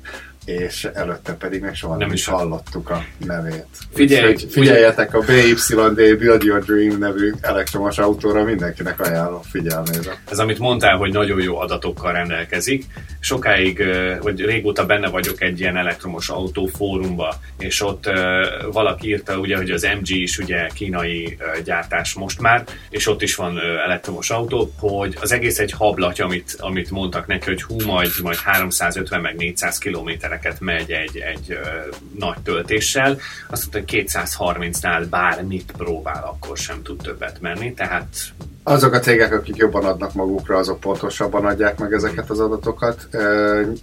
és 0.50 0.88
előtte 0.94 1.34
pedig 1.34 1.62
meg 1.62 1.76
soha 1.76 1.96
nem, 1.96 2.08
nem 2.08 2.16
is 2.16 2.26
hallottuk 2.26 2.90
a 2.90 3.04
nevét. 3.26 3.66
Figyelj, 3.94 4.32
Úgyhogy 4.34 4.52
figyeljetek 4.52 5.14
a 5.14 5.20
BYD 5.20 6.18
Build 6.18 6.44
Your 6.44 6.64
Dream 6.64 6.98
nevű 6.98 7.32
elektromos 7.42 7.98
autóra, 7.98 8.44
mindenkinek 8.44 9.00
ajánlom 9.00 9.42
figyelmére. 9.42 10.22
Ez 10.32 10.40
amit 10.40 10.60
mondtál, 10.60 10.98
hogy 10.98 11.12
nagyon 11.12 11.42
jó 11.42 11.58
adatokkal 11.58 12.12
rendelkezik. 12.14 12.86
Sokáig, 13.20 13.84
vagy 14.22 14.46
régóta 14.46 14.86
benne 14.86 15.10
vagyok 15.10 15.42
egy 15.42 15.60
ilyen 15.60 15.78
elektromos 15.78 16.30
autó 16.30 16.66
fórumba, 16.66 17.36
és 17.58 17.82
ott 17.82 18.10
valaki 18.72 19.08
írta 19.08 19.38
ugye, 19.40 19.58
hogy 19.58 19.72
az 19.72 19.88
MG 20.00 20.10
is 20.10 20.38
ugye 20.38 20.68
kínai 20.74 21.38
gyártás 21.64 22.14
most 22.14 22.42
már, 22.42 22.64
és 22.90 23.08
ott 23.08 23.22
is 23.22 23.36
van 23.36 23.60
elektromos 23.86 24.30
autó, 24.30 24.72
hogy 24.80 25.18
az 25.22 25.32
egész 25.32 25.60
egy 25.60 25.72
hablatja, 25.72 26.26
amit, 26.26 26.56
amit 26.60 26.92
mondtak 26.92 27.28
neki, 27.28 27.46
hogy 27.46 27.62
hú, 27.62 27.76
majd, 27.86 28.12
majd 28.22 28.38
350 28.38 29.22
meg 29.22 29.36
400 29.36 29.78
kilométerek 29.78 30.39
kilométereket 30.40 30.60
megy 30.60 30.92
egy, 30.92 31.18
egy 31.18 31.52
ö, 31.52 31.90
nagy 32.20 32.40
töltéssel, 32.44 33.18
azt 33.50 33.74
mondta, 33.74 33.94
hogy 33.94 34.06
230-nál 34.08 35.06
bármit 35.10 35.72
próbál, 35.78 36.24
akkor 36.24 36.58
sem 36.58 36.84
tud 36.84 37.02
többet 37.02 37.42
menni, 37.42 37.74
tehát 37.74 38.08
azok 38.64 38.94
a 38.94 39.00
cégek, 39.00 39.34
akik 39.34 39.56
jobban 39.56 39.86
adnak 39.86 40.14
magukra, 40.14 40.58
azok 40.58 40.80
pontosabban 40.80 41.46
adják 41.46 41.80
meg 41.80 41.94
ezeket 41.94 42.30
az 42.30 42.40
adatokat. 42.40 43.08
E, 43.12 43.20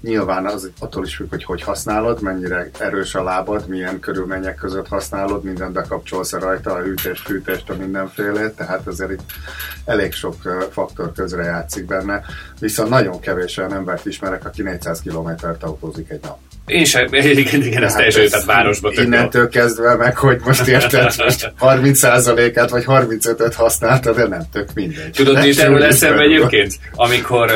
nyilván 0.00 0.46
az 0.46 0.70
attól 0.78 1.04
is 1.04 1.16
függ, 1.16 1.30
hogy 1.30 1.44
hogy 1.44 1.62
használod, 1.62 2.22
mennyire 2.22 2.70
erős 2.78 3.14
a 3.14 3.22
lábad, 3.22 3.68
milyen 3.68 4.00
körülmények 4.00 4.54
között 4.54 4.88
használod, 4.88 5.44
minden 5.44 5.72
bekapcsolsz 5.72 6.32
rajta, 6.32 6.72
a 6.72 6.82
hűtést, 6.82 7.26
fűtést, 7.26 7.70
a 7.70 7.76
mindenfélét, 7.76 8.52
tehát 8.52 8.86
ezért 8.86 9.10
itt 9.10 9.30
elég 9.84 10.12
sok 10.12 10.34
faktor 10.70 11.12
közre 11.12 11.42
játszik 11.42 11.86
benne. 11.86 12.22
Viszont 12.60 12.90
nagyon 12.90 13.20
kevés 13.20 13.56
olyan 13.56 13.74
embert 13.74 14.06
ismerek, 14.06 14.44
aki 14.44 14.62
400 14.62 15.00
kilométert 15.00 15.62
autózik 15.62 16.10
egy 16.10 16.22
nap. 16.22 16.38
Én 16.66 16.84
sem, 16.84 17.06
igen, 17.12 17.62
igen, 17.62 17.84
ez 17.84 17.94
teljesen 17.94 18.28
tehát 18.28 18.44
városba 18.44 18.90
tök 18.90 19.04
Innentől 19.04 19.42
jó. 19.42 19.48
kezdve 19.48 19.94
meg, 19.94 20.16
hogy 20.16 20.40
most 20.44 20.66
érted, 20.76 21.14
most 21.24 21.52
30%-át 21.60 22.70
vagy 22.70 22.84
35-öt 22.86 23.54
használtad, 23.54 24.16
de 24.16 24.26
nem 24.26 24.42
tök 24.52 24.68
mindegy. 24.74 25.10
Tudod, 25.10 25.42
mi 25.42 25.52
erről 25.58 25.84
eszembe 25.84 26.22
egyébként? 26.22 26.74
Amikor 26.94 27.50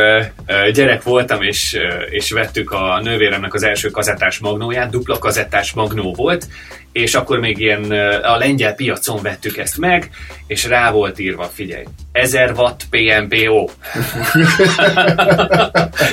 uh, 0.47 0.71
gyerek 0.71 1.03
voltam, 1.03 1.43
és, 1.43 1.73
uh, 1.77 2.15
és 2.15 2.31
vettük 2.31 2.71
a 2.71 3.01
nővéremnek 3.03 3.55
az 3.55 3.63
első 3.63 3.91
kazettás 3.91 4.39
magnóját, 4.39 4.91
dupla 4.91 5.19
kazettás 5.19 5.73
magnó 5.73 6.15
volt, 6.15 6.47
és 6.93 7.15
akkor 7.15 7.39
még 7.39 7.59
ilyen 7.59 7.91
a 8.23 8.37
lengyel 8.37 8.75
piacon 8.75 9.23
vettük 9.23 9.57
ezt 9.57 9.79
meg, 9.79 10.11
és 10.47 10.65
rá 10.65 10.91
volt 10.91 11.19
írva, 11.19 11.45
figyelj, 11.45 11.85
1000 12.13 12.53
watt 12.57 12.83
PMPO. 12.91 13.69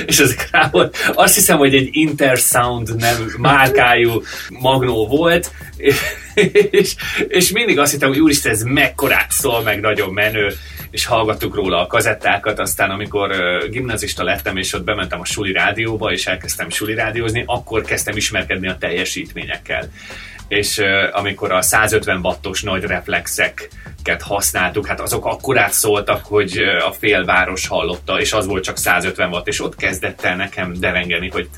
és 0.06 0.18
ezek 0.18 0.48
rá 0.50 0.68
volt. 0.70 0.96
Azt 1.14 1.34
hiszem, 1.34 1.58
hogy 1.58 1.74
egy 1.74 1.88
Intersound 1.92 2.96
nem 2.96 3.34
márkájú 3.38 4.22
magnó 4.48 5.06
volt, 5.06 5.50
és, 6.70 6.94
és 7.28 7.50
mindig 7.50 7.78
azt 7.78 7.92
hittem, 7.92 8.08
hogy 8.08 8.20
úristen, 8.20 8.52
ez 8.52 8.62
mekkorát 8.62 9.30
szól, 9.30 9.62
meg 9.62 9.80
nagyon 9.80 10.12
menő, 10.12 10.52
és 10.90 11.04
hallgattuk 11.04 11.54
róla 11.54 11.80
a 11.80 11.86
kazettákat, 11.86 12.58
aztán 12.58 12.90
amikor 12.90 13.30
uh, 13.30 13.68
gimnazista 13.70 14.24
lettem, 14.24 14.56
és 14.56 14.72
ott 14.72 14.84
bementem 14.84 15.20
a 15.20 15.24
suli 15.24 15.52
rádióba, 15.52 16.12
és 16.12 16.26
elkezdtem 16.26 16.70
suli 16.70 16.94
rádiózni, 16.94 17.44
akkor 17.46 17.82
kezdtem 17.82 18.16
ismerkedni 18.16 18.68
a 18.68 18.78
teljesítményekkel. 18.78 19.90
És 20.48 20.82
amikor 21.12 21.52
a 21.52 21.62
150 21.62 22.20
wattos 22.22 22.62
nagy 22.62 22.82
reflexeket 22.82 24.22
használtuk, 24.22 24.86
hát 24.86 25.00
azok 25.00 25.26
akkorát 25.26 25.72
szóltak, 25.72 26.24
hogy 26.24 26.58
a 26.86 26.92
félváros 26.92 27.66
hallotta, 27.66 28.20
és 28.20 28.32
az 28.32 28.46
volt 28.46 28.64
csak 28.64 28.78
150 28.78 29.28
watt, 29.28 29.46
és 29.48 29.60
ott 29.60 29.76
kezdett 29.76 30.22
el 30.22 30.36
nekem 30.36 30.74
derengeni, 30.80 31.28
hogy 31.28 31.48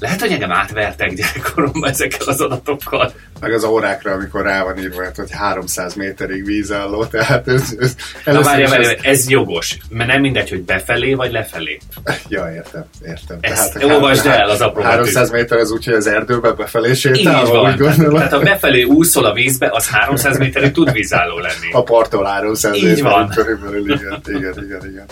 lehet, 0.00 0.20
hogy 0.20 0.32
engem 0.32 0.52
átvertek 0.52 1.14
gyerekkoromban 1.14 1.90
ezekkel 1.90 2.26
az 2.26 2.40
adatokkal. 2.40 3.12
Meg 3.40 3.52
az 3.52 3.64
órákra, 3.64 4.12
amikor 4.12 4.42
rá 4.42 4.62
van 4.62 4.78
írva, 4.78 5.02
hát, 5.02 5.16
hogy 5.16 5.30
300 5.30 5.94
méterig 5.94 6.44
vízálló, 6.44 7.04
tehát 7.04 7.48
ez... 7.48 7.74
ez 7.78 7.94
Na 8.24 8.42
várj, 8.42 8.64
várj, 8.64 8.84
ez... 8.84 8.96
ez 9.02 9.28
jogos, 9.28 9.76
mert 9.88 10.10
nem 10.10 10.20
mindegy, 10.20 10.50
hogy 10.50 10.62
befelé 10.62 11.14
vagy 11.14 11.32
lefelé. 11.32 11.78
Ja, 12.28 12.52
értem, 12.54 12.84
értem. 13.06 13.38
Ezt 13.40 13.72
tehát, 13.72 13.88
olvasd 13.88 14.26
el 14.26 14.48
az 14.48 14.60
apró 14.60 14.82
300 14.82 15.30
méter 15.30 15.58
az 15.58 15.70
úgy, 15.70 15.84
hogy 15.84 15.94
az 15.94 16.06
erdőbe 16.06 16.52
befelé 16.52 16.94
sétál, 16.94 17.44
Így 17.44 17.50
van. 17.50 17.76
Tehát, 17.76 17.96
tehát 17.96 18.32
ha 18.32 18.38
befelé 18.38 18.82
úszol 18.82 19.24
a 19.24 19.32
vízbe, 19.32 19.68
az 19.72 19.88
300 19.88 20.38
méterig 20.38 20.72
tud 20.72 20.92
vízálló 20.92 21.38
lenni. 21.38 21.72
A 21.72 21.82
parttól 21.82 22.24
300 22.24 22.76
Így 22.76 23.02
van. 23.02 23.28
körülbelül, 23.28 23.90
igen, 23.90 24.20
igen, 24.26 24.64
igen, 24.64 24.90
igen 24.90 25.06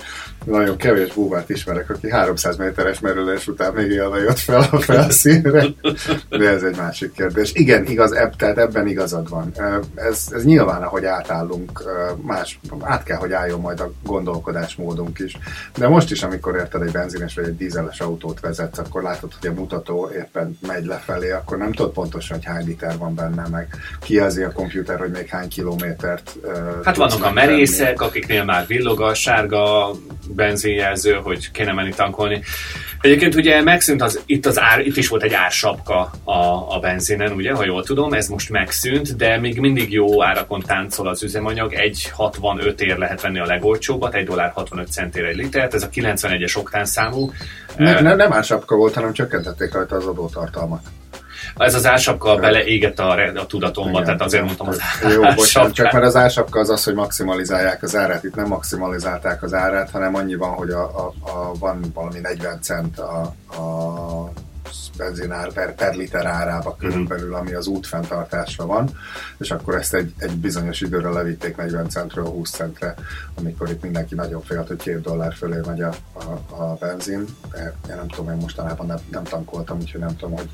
nagyon 0.45 0.77
kevés 0.77 1.13
búvát 1.13 1.51
ismerek, 1.51 1.91
aki 1.91 2.11
300 2.11 2.57
méteres 2.57 3.01
merülés 3.01 3.47
után 3.47 3.73
még 3.73 3.91
élve 3.91 4.19
jött 4.19 4.39
fel 4.39 4.69
a 4.71 4.81
felszínre, 4.81 5.65
de 6.29 6.49
ez 6.49 6.63
egy 6.63 6.77
másik 6.77 7.13
kérdés. 7.13 7.51
Igen, 7.55 7.87
igaz, 7.87 8.13
eb, 8.13 8.37
tehát 8.37 8.59
ebben 8.59 8.87
igazad 8.87 9.29
van. 9.29 9.53
Ez, 9.95 10.29
ez 10.31 10.45
nyilván, 10.45 10.83
ahogy 10.83 11.05
átállunk, 11.05 11.83
más, 12.23 12.61
át 12.81 13.03
kell, 13.03 13.17
hogy 13.17 13.33
álljon 13.33 13.61
majd 13.61 13.81
a 13.81 13.93
gondolkodásmódunk 14.03 15.19
is. 15.19 15.39
De 15.77 15.89
most 15.89 16.11
is, 16.11 16.23
amikor 16.23 16.55
érted 16.55 16.83
egy 16.83 16.93
benzines 16.93 17.35
vagy 17.35 17.45
egy 17.45 17.57
dízeles 17.57 18.01
autót 18.01 18.41
vezetsz, 18.41 18.79
akkor 18.79 19.03
látod, 19.03 19.33
hogy 19.41 19.51
a 19.51 19.53
mutató 19.53 20.11
éppen 20.17 20.59
megy 20.67 20.85
lefelé, 20.85 21.31
akkor 21.31 21.59
nem 21.59 21.73
tudod 21.73 21.93
pontosan, 21.93 22.37
hogy 22.37 22.47
hány 22.47 22.67
liter 22.67 22.99
van 22.99 23.15
benne, 23.15 23.47
meg 23.51 23.69
kijelzi 24.01 24.43
a 24.43 24.53
komputer, 24.53 24.99
hogy 24.99 25.11
még 25.11 25.29
hány 25.29 25.49
kilométert. 25.49 26.37
Hát 26.85 26.97
vannak 26.97 27.25
a 27.25 27.33
merészek, 27.33 28.01
akiknél 28.01 28.45
már 28.45 28.67
villog 28.67 29.01
a 29.01 29.15
sárga 29.15 29.91
benzinjelző, 30.35 31.13
hogy 31.13 31.51
kéne 31.51 31.73
menni 31.73 31.93
tankolni. 31.95 32.43
Egyébként 33.01 33.35
ugye 33.35 33.63
megszűnt 33.63 34.03
az, 34.03 34.23
itt, 34.27 34.47
az 34.47 34.61
ár, 34.61 34.81
itt 34.81 34.97
is 34.97 35.09
volt 35.09 35.23
egy 35.23 35.33
ársapka 35.33 36.11
a, 36.25 36.33
a 36.75 36.79
benzinen, 36.81 37.33
ugye, 37.33 37.53
ha 37.53 37.65
jól 37.65 37.85
tudom, 37.85 38.13
ez 38.13 38.29
most 38.29 38.51
megszűnt, 38.51 39.17
de 39.17 39.39
még 39.39 39.61
mindig 39.61 39.93
jó 39.93 40.23
árakon 40.25 40.61
táncol 40.61 41.09
az 41.09 41.23
üzemanyag, 41.23 41.73
1,65 41.73 42.81
ér 42.81 42.99
lehet 42.99 43.21
venni 43.21 43.39
a 43.39 43.47
legolcsóbbat, 43.47 44.15
1 44.15 44.25
dollár 44.25 44.51
65 44.55 44.93
centért 44.93 45.29
egy 45.29 45.37
litert, 45.37 45.75
ez 45.75 45.83
a 45.83 45.89
91-es 45.89 46.57
oktán 46.59 46.85
számú. 46.85 47.31
Ne, 47.77 48.01
ne, 48.01 48.15
nem 48.15 48.33
ársapka 48.33 48.77
volt, 48.77 48.95
hanem 48.95 49.13
csökkentették 49.13 49.73
rajta 49.73 49.97
az 49.97 50.07
adótartalmat. 50.07 50.81
Ez 51.59 51.75
az 51.75 51.87
ársapka 51.87 52.37
beleégett 52.37 52.99
a, 52.99 53.13
a 53.37 53.47
tudatomba, 53.47 53.91
Igen, 53.91 54.05
tehát 54.05 54.21
azért 54.21 54.45
mondtam 54.45 54.69
az 54.69 54.81
Jó, 55.15 55.23
bocsánat, 55.23 55.73
csak 55.79 55.93
mert 55.93 56.05
az 56.05 56.17
ársapka 56.17 56.61
az 56.61 56.71
az, 56.71 56.85
hogy 56.85 56.95
maximalizálják 56.95 57.83
az 57.83 57.97
árát. 57.97 58.25
Itt 58.25 58.35
nem 58.35 58.47
maximalizálták 58.47 59.43
az 59.43 59.55
árát, 59.55 59.91
hanem 59.91 60.15
annyi 60.15 60.35
van, 60.35 60.51
hogy 60.51 60.71
a, 60.71 60.83
a, 60.83 61.29
a 61.31 61.53
van 61.59 61.81
valami 61.95 62.19
40 62.21 62.59
cent 62.61 62.99
a, 62.99 63.21
a 63.57 64.33
benzinár 64.99 65.53
per, 65.53 65.75
per 65.75 65.95
liter 65.95 66.27
árába 66.27 66.77
körülbelül, 66.79 67.35
ami 67.35 67.55
az 67.55 67.67
útfenntartásra 67.67 68.67
van, 68.67 68.91
és 69.39 69.51
akkor 69.51 69.75
ezt 69.75 69.95
egy, 69.95 70.13
egy 70.19 70.37
bizonyos 70.37 70.81
időre 70.81 71.09
levitték 71.09 71.57
40 71.57 71.89
centről 71.89 72.25
20 72.25 72.51
centre, 72.51 72.95
amikor 73.35 73.71
itt 73.71 73.83
mindenki 73.83 74.15
nagyon 74.15 74.43
félt, 74.43 74.69
hogy 74.69 74.77
két 74.77 75.01
dollár 75.01 75.35
fölé 75.35 75.57
megy 75.67 75.81
a, 75.81 75.95
a, 76.13 76.55
a 76.63 76.77
benzin. 76.81 77.25
Én 77.89 77.97
nem 77.97 78.09
tudom, 78.09 78.31
én 78.31 78.37
mostanában 78.37 78.87
nem, 78.87 78.99
nem 79.11 79.25
tankoltam, 79.25 79.79
úgyhogy 79.81 80.01
nem 80.01 80.17
tudom, 80.17 80.37
hogy 80.37 80.49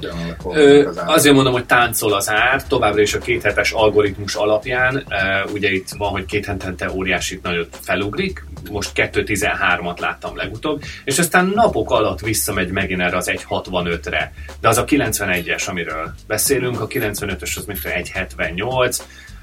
Ö, 0.53 0.89
az 0.89 0.99
ár. 0.99 1.09
Azért 1.09 1.35
mondom, 1.35 1.53
hogy 1.53 1.67
táncol 1.67 2.13
az 2.13 2.31
ár, 2.31 2.67
továbbra 2.67 3.01
is 3.01 3.15
a 3.15 3.19
kéthetes 3.19 3.73
algoritmus 3.73 4.35
alapján, 4.35 5.05
ugye 5.53 5.71
itt 5.71 5.89
van, 5.99 6.11
hogy 6.11 6.25
két 6.25 6.47
hetente 6.47 6.91
óriási 6.93 7.41
nagyot 7.43 7.79
felugrik, 7.81 8.45
most 8.71 8.91
2.13-at 8.95 10.01
láttam 10.01 10.37
legutóbb, 10.37 10.83
és 11.05 11.19
aztán 11.19 11.47
napok 11.55 11.91
alatt 11.91 12.21
visszamegy 12.21 12.71
megint 12.71 13.01
erre 13.01 13.17
az 13.17 13.31
1.65-re. 13.31 14.33
De 14.61 14.69
az 14.69 14.79
a 14.79 14.85
91-es, 14.85 15.69
amiről 15.69 16.15
beszélünk, 16.27 16.81
a 16.81 16.87
95-ös 16.87 17.57
az 17.57 17.65
mint 17.65 17.81
1.78, 17.83 18.99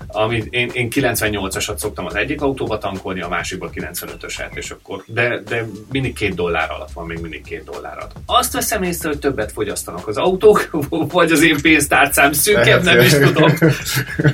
amit 0.08 0.54
én, 0.54 0.70
én 0.74 0.88
98-asat 0.92 1.78
szoktam 1.78 2.06
az 2.06 2.16
egyik 2.16 2.42
autóba 2.42 2.78
tankolni, 2.78 3.22
a 3.22 3.28
másikba 3.28 3.70
95-öset, 3.74 4.56
és 4.56 4.70
akkor, 4.72 5.04
de, 5.06 5.42
de 5.48 5.66
mindig 5.92 6.14
két 6.14 6.36
dollár 6.36 6.72
alatt 6.72 6.92
van, 6.92 7.06
még 7.06 7.20
mindig 7.20 7.44
két 7.44 7.64
dollár 7.64 7.98
alatt. 7.98 8.12
Azt 8.26 8.54
veszem 8.54 8.84
észre, 8.84 9.10
hogy 9.10 9.20
többet 9.20 9.52
fogyasztanak 9.52 10.08
az 10.08 10.18
autók, 10.18 10.70
vagy 10.90 11.32
az 11.32 11.44
én 11.44 11.62
pénztárcám 11.62 12.34
szűkebb, 12.34 12.84
nem 12.84 13.00
is 13.00 13.12
tudom. 13.12 13.54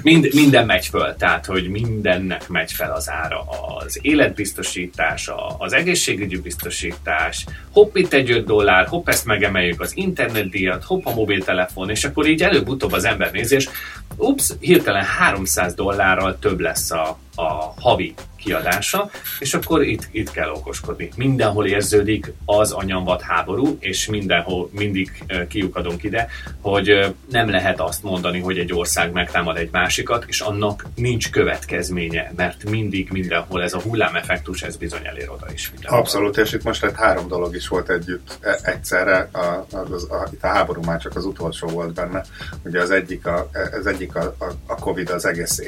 Mind, 0.01 0.27
minden 0.33 0.65
megy 0.65 0.85
föl, 0.85 1.15
tehát, 1.15 1.45
hogy 1.45 1.69
mindennek 1.69 2.47
megy 2.47 2.71
fel 2.71 2.91
az 2.91 3.09
ára. 3.09 3.45
Az 3.85 3.99
életbiztosítás, 4.01 5.31
az 5.57 5.73
egészségügyi 5.73 6.37
biztosítás, 6.37 7.45
hopp 7.71 7.95
itt 7.95 8.13
egy 8.13 8.31
5 8.31 8.45
dollár, 8.45 8.87
hopp 8.87 9.09
ezt 9.09 9.25
megemeljük 9.25 9.81
az 9.81 9.91
internetdíjat, 9.95 10.83
hopp 10.83 11.05
a 11.05 11.13
mobiltelefon, 11.13 11.89
és 11.89 12.03
akkor 12.03 12.27
így 12.27 12.43
előbb-utóbb 12.43 12.91
az 12.91 13.05
ember 13.05 13.31
nézés, 13.31 13.69
ups, 14.17 14.51
hirtelen 14.59 15.03
300 15.03 15.56
dollárral 15.75 16.39
több 16.39 16.59
lesz 16.59 16.91
a, 16.91 17.17
a 17.37 17.73
havi 17.81 18.13
kiadása, 18.37 19.09
és 19.39 19.53
akkor 19.53 19.83
itt, 19.83 20.07
itt 20.11 20.31
kell 20.31 20.49
okoskodni. 20.49 21.09
Mindenhol 21.15 21.67
érződik 21.67 22.33
az 22.45 22.73
a 22.73 22.83
nyomvat 22.83 23.21
háború, 23.21 23.77
és 23.79 24.07
mindenhol 24.07 24.69
mindig 24.71 25.23
kiukadunk 25.49 26.03
ide, 26.03 26.27
hogy 26.61 27.15
nem 27.29 27.49
lehet 27.49 27.79
azt 27.79 28.03
mondani, 28.03 28.39
hogy 28.39 28.57
egy 28.57 28.73
ország 28.73 29.11
megtámad 29.11 29.57
egy 29.57 29.69
másikat, 29.71 30.23
és 30.27 30.41
annak 30.41 30.85
nincs 30.95 31.29
következménye, 31.29 32.33
mert 32.35 32.69
mindig 32.69 33.09
mindenhol 33.11 33.63
ez 33.63 33.73
a 33.73 33.81
hullámeffektus, 33.81 34.61
ez 34.61 34.75
bizony 34.75 35.05
elér 35.05 35.29
oda 35.29 35.45
is. 35.53 35.71
Mindenhol. 35.71 35.99
Abszolút, 35.99 36.37
és 36.37 36.53
itt 36.53 36.63
most 36.63 36.83
egy 36.83 36.95
három 36.95 37.27
dolog 37.27 37.55
is 37.55 37.67
volt 37.67 37.89
együtt 37.89 38.37
e, 38.41 38.59
egyszerre, 38.63 39.29
a, 39.31 39.65
a, 39.71 39.77
a, 40.09 40.27
itt 40.31 40.43
a 40.43 40.47
háború 40.47 40.81
már 40.83 41.01
csak 41.01 41.15
az 41.15 41.25
utolsó 41.25 41.67
volt 41.67 41.93
benne. 41.93 42.23
Ugye 42.63 42.81
az 42.81 42.91
egyik 42.91 43.25
a, 43.25 43.49
az 43.79 43.85
egyik 43.87 44.15
a, 44.15 44.35
a, 44.39 44.45
a 44.65 44.75
Covid 44.75 45.09
az 45.09 45.25
egész 45.25 45.59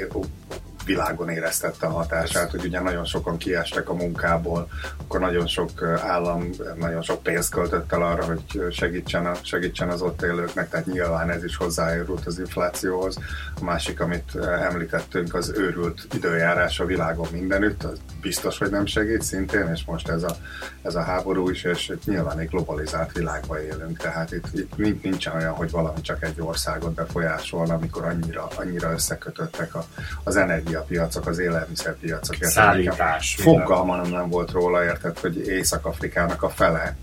világon 0.89 1.29
éreztette 1.29 1.85
a 1.85 1.91
hatását, 1.91 2.51
hogy 2.51 2.65
ugye 2.65 2.79
nagyon 2.79 3.05
sokan 3.05 3.37
kiestek 3.37 3.89
a 3.89 3.93
munkából, 3.93 4.67
akkor 5.01 5.19
nagyon 5.19 5.47
sok 5.47 5.83
állam, 5.83 6.49
nagyon 6.75 7.01
sok 7.01 7.23
pénzt 7.23 7.51
költött 7.51 7.91
el 7.91 8.01
arra, 8.01 8.23
hogy 8.23 8.65
segítsen, 8.71 9.25
a, 9.25 9.33
segítsen 9.41 9.89
az 9.89 10.01
ott 10.01 10.21
élőknek, 10.21 10.69
tehát 10.69 10.85
nyilván 10.85 11.29
ez 11.29 11.43
is 11.43 11.55
hozzájárult 11.55 12.25
az 12.25 12.39
inflációhoz. 12.39 13.17
A 13.59 13.63
másik, 13.63 13.99
amit 13.99 14.35
említettünk, 14.69 15.33
az 15.33 15.53
őrült 15.55 16.07
időjárás 16.13 16.79
a 16.79 16.85
világon 16.85 17.27
mindenütt, 17.31 17.83
az 17.83 17.99
biztos, 18.21 18.57
hogy 18.57 18.69
nem 18.69 18.85
segít 18.85 19.21
szintén, 19.21 19.69
és 19.73 19.85
most 19.85 20.07
ez 20.09 20.23
a, 20.23 20.35
ez 20.81 20.95
a 20.95 21.01
háború 21.01 21.49
is, 21.49 21.63
és 21.63 21.93
nyilván 22.05 22.39
egy 22.39 22.49
globalizált 22.49 23.11
világban 23.11 23.59
élünk, 23.59 23.97
tehát 23.97 24.31
itt, 24.31 24.45
itt 24.77 25.03
nincsen 25.03 25.35
olyan, 25.35 25.53
hogy 25.53 25.71
valami 25.71 26.01
csak 26.01 26.23
egy 26.23 26.41
országot 26.41 26.93
befolyásolna, 26.93 27.73
amikor 27.73 28.03
annyira, 28.03 28.47
annyira 28.55 28.91
összekötöttek 28.91 29.75
a, 29.75 29.85
az 30.23 30.35
energia 30.35 30.78
energiapiacok, 30.79 31.27
az 31.27 31.39
élelmiszerpiacok. 31.39 32.35
Szállítás. 32.39 33.35
Fogalmam 33.39 34.09
nem 34.09 34.29
volt 34.29 34.51
róla, 34.51 34.83
érted, 34.83 35.19
hogy 35.19 35.47
Észak-Afrikának 35.47 36.43
a 36.43 36.49
fele 36.49 36.97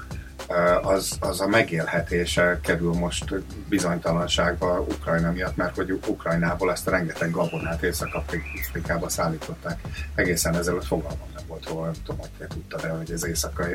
az, 0.83 1.17
az 1.21 1.41
a 1.41 1.47
megélhetése 1.47 2.61
kerül 2.63 2.93
most 2.93 3.35
bizonytalanságba 3.69 4.81
Ukrajna 4.81 5.31
miatt, 5.31 5.57
mert 5.57 5.77
hogy 5.77 6.01
Ukrajnából 6.07 6.73
ezt 6.73 6.87
a 6.87 6.91
rengeteg 6.91 7.31
gabonát 7.31 7.83
Észak-Afrikába 7.83 9.09
szállították. 9.09 9.81
Egészen 10.15 10.57
ezelőtt 10.57 10.85
fogalmam 10.85 11.29
nem 11.35 11.45
volt 11.47 11.69
róla, 11.69 11.85
nem 11.85 11.95
tudom, 12.05 12.21
hogy 12.21 12.31
te 12.39 12.47
tudtad 12.47 12.81
hogy 12.81 13.13
az 13.13 13.29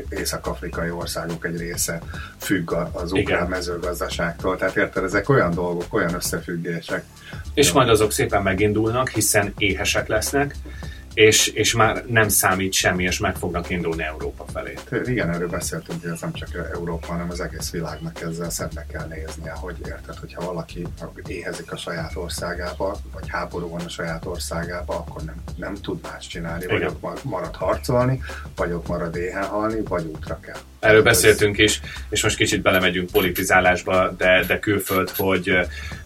észak-afrikai 0.10 0.89
országok 0.89 1.45
egy 1.45 1.57
része 1.57 2.01
függ 2.38 2.71
az 2.71 3.12
ukrán 3.12 3.21
Igen. 3.21 3.47
mezőgazdaságtól. 3.47 4.57
Tehát 4.57 4.75
érted, 4.75 5.03
ezek 5.03 5.29
olyan 5.29 5.53
dolgok, 5.53 5.93
olyan 5.93 6.13
összefüggések. 6.13 7.03
És 7.53 7.71
majd 7.71 7.89
azok 7.89 8.12
szépen 8.12 8.41
megindulnak, 8.41 9.10
hiszen 9.10 9.53
éhesek 9.57 10.07
lesznek, 10.07 10.55
és, 11.13 11.47
és 11.47 11.74
már 11.74 12.06
nem 12.08 12.30
számít 12.30 12.74
semmi, 12.74 13.04
és 13.04 13.19
meg 13.19 13.36
fognak 13.36 13.69
indulni 13.69 14.04
Európa 14.04 14.45
felé. 14.54 14.74
Igen, 15.06 15.30
erről 15.30 15.50
beszéltünk, 15.50 16.02
hogy 16.02 16.12
ez 16.12 16.21
nem 16.21 16.34
csak 16.34 16.69
Európa, 16.74 17.08
hanem 17.08 17.30
az 17.30 17.39
egész 17.39 17.71
világnak 17.71 18.21
ezzel 18.21 18.50
szembe 18.50 18.86
kell 18.91 19.08
néznie, 19.08 19.52
hogy 19.52 19.76
érted, 19.86 20.15
hogyha 20.15 20.45
valaki 20.45 20.88
éhezik 21.26 21.71
a 21.71 21.78
saját 21.78 22.15
országába, 22.15 22.97
vagy 23.13 23.30
háború 23.30 23.69
van 23.69 23.82
a 23.82 23.89
saját 23.89 24.26
országába, 24.26 24.95
akkor 24.95 25.21
nem, 25.21 25.36
nem 25.56 25.76
tud 25.76 26.00
más 26.04 26.28
csinálni, 26.28 26.63
Igen. 26.63 26.80
vagy 26.80 26.97
ott 27.02 27.24
marad 27.24 27.56
harcolni, 27.56 28.21
vagy 28.56 28.71
ott 28.71 28.88
marad 28.88 29.15
éhen 29.15 29.45
halni, 29.45 29.82
vagy 29.82 30.06
útra 30.06 30.39
kell. 30.39 30.60
Erről 30.82 31.04
beszéltünk 31.04 31.58
is, 31.58 31.82
és 32.10 32.24
most 32.24 32.36
kicsit 32.36 32.62
belemegyünk 32.62 33.12
politizálásba, 33.12 34.13
de, 34.17 34.44
de 34.48 34.60
külföld, 34.60 35.10
hogy, 35.10 35.58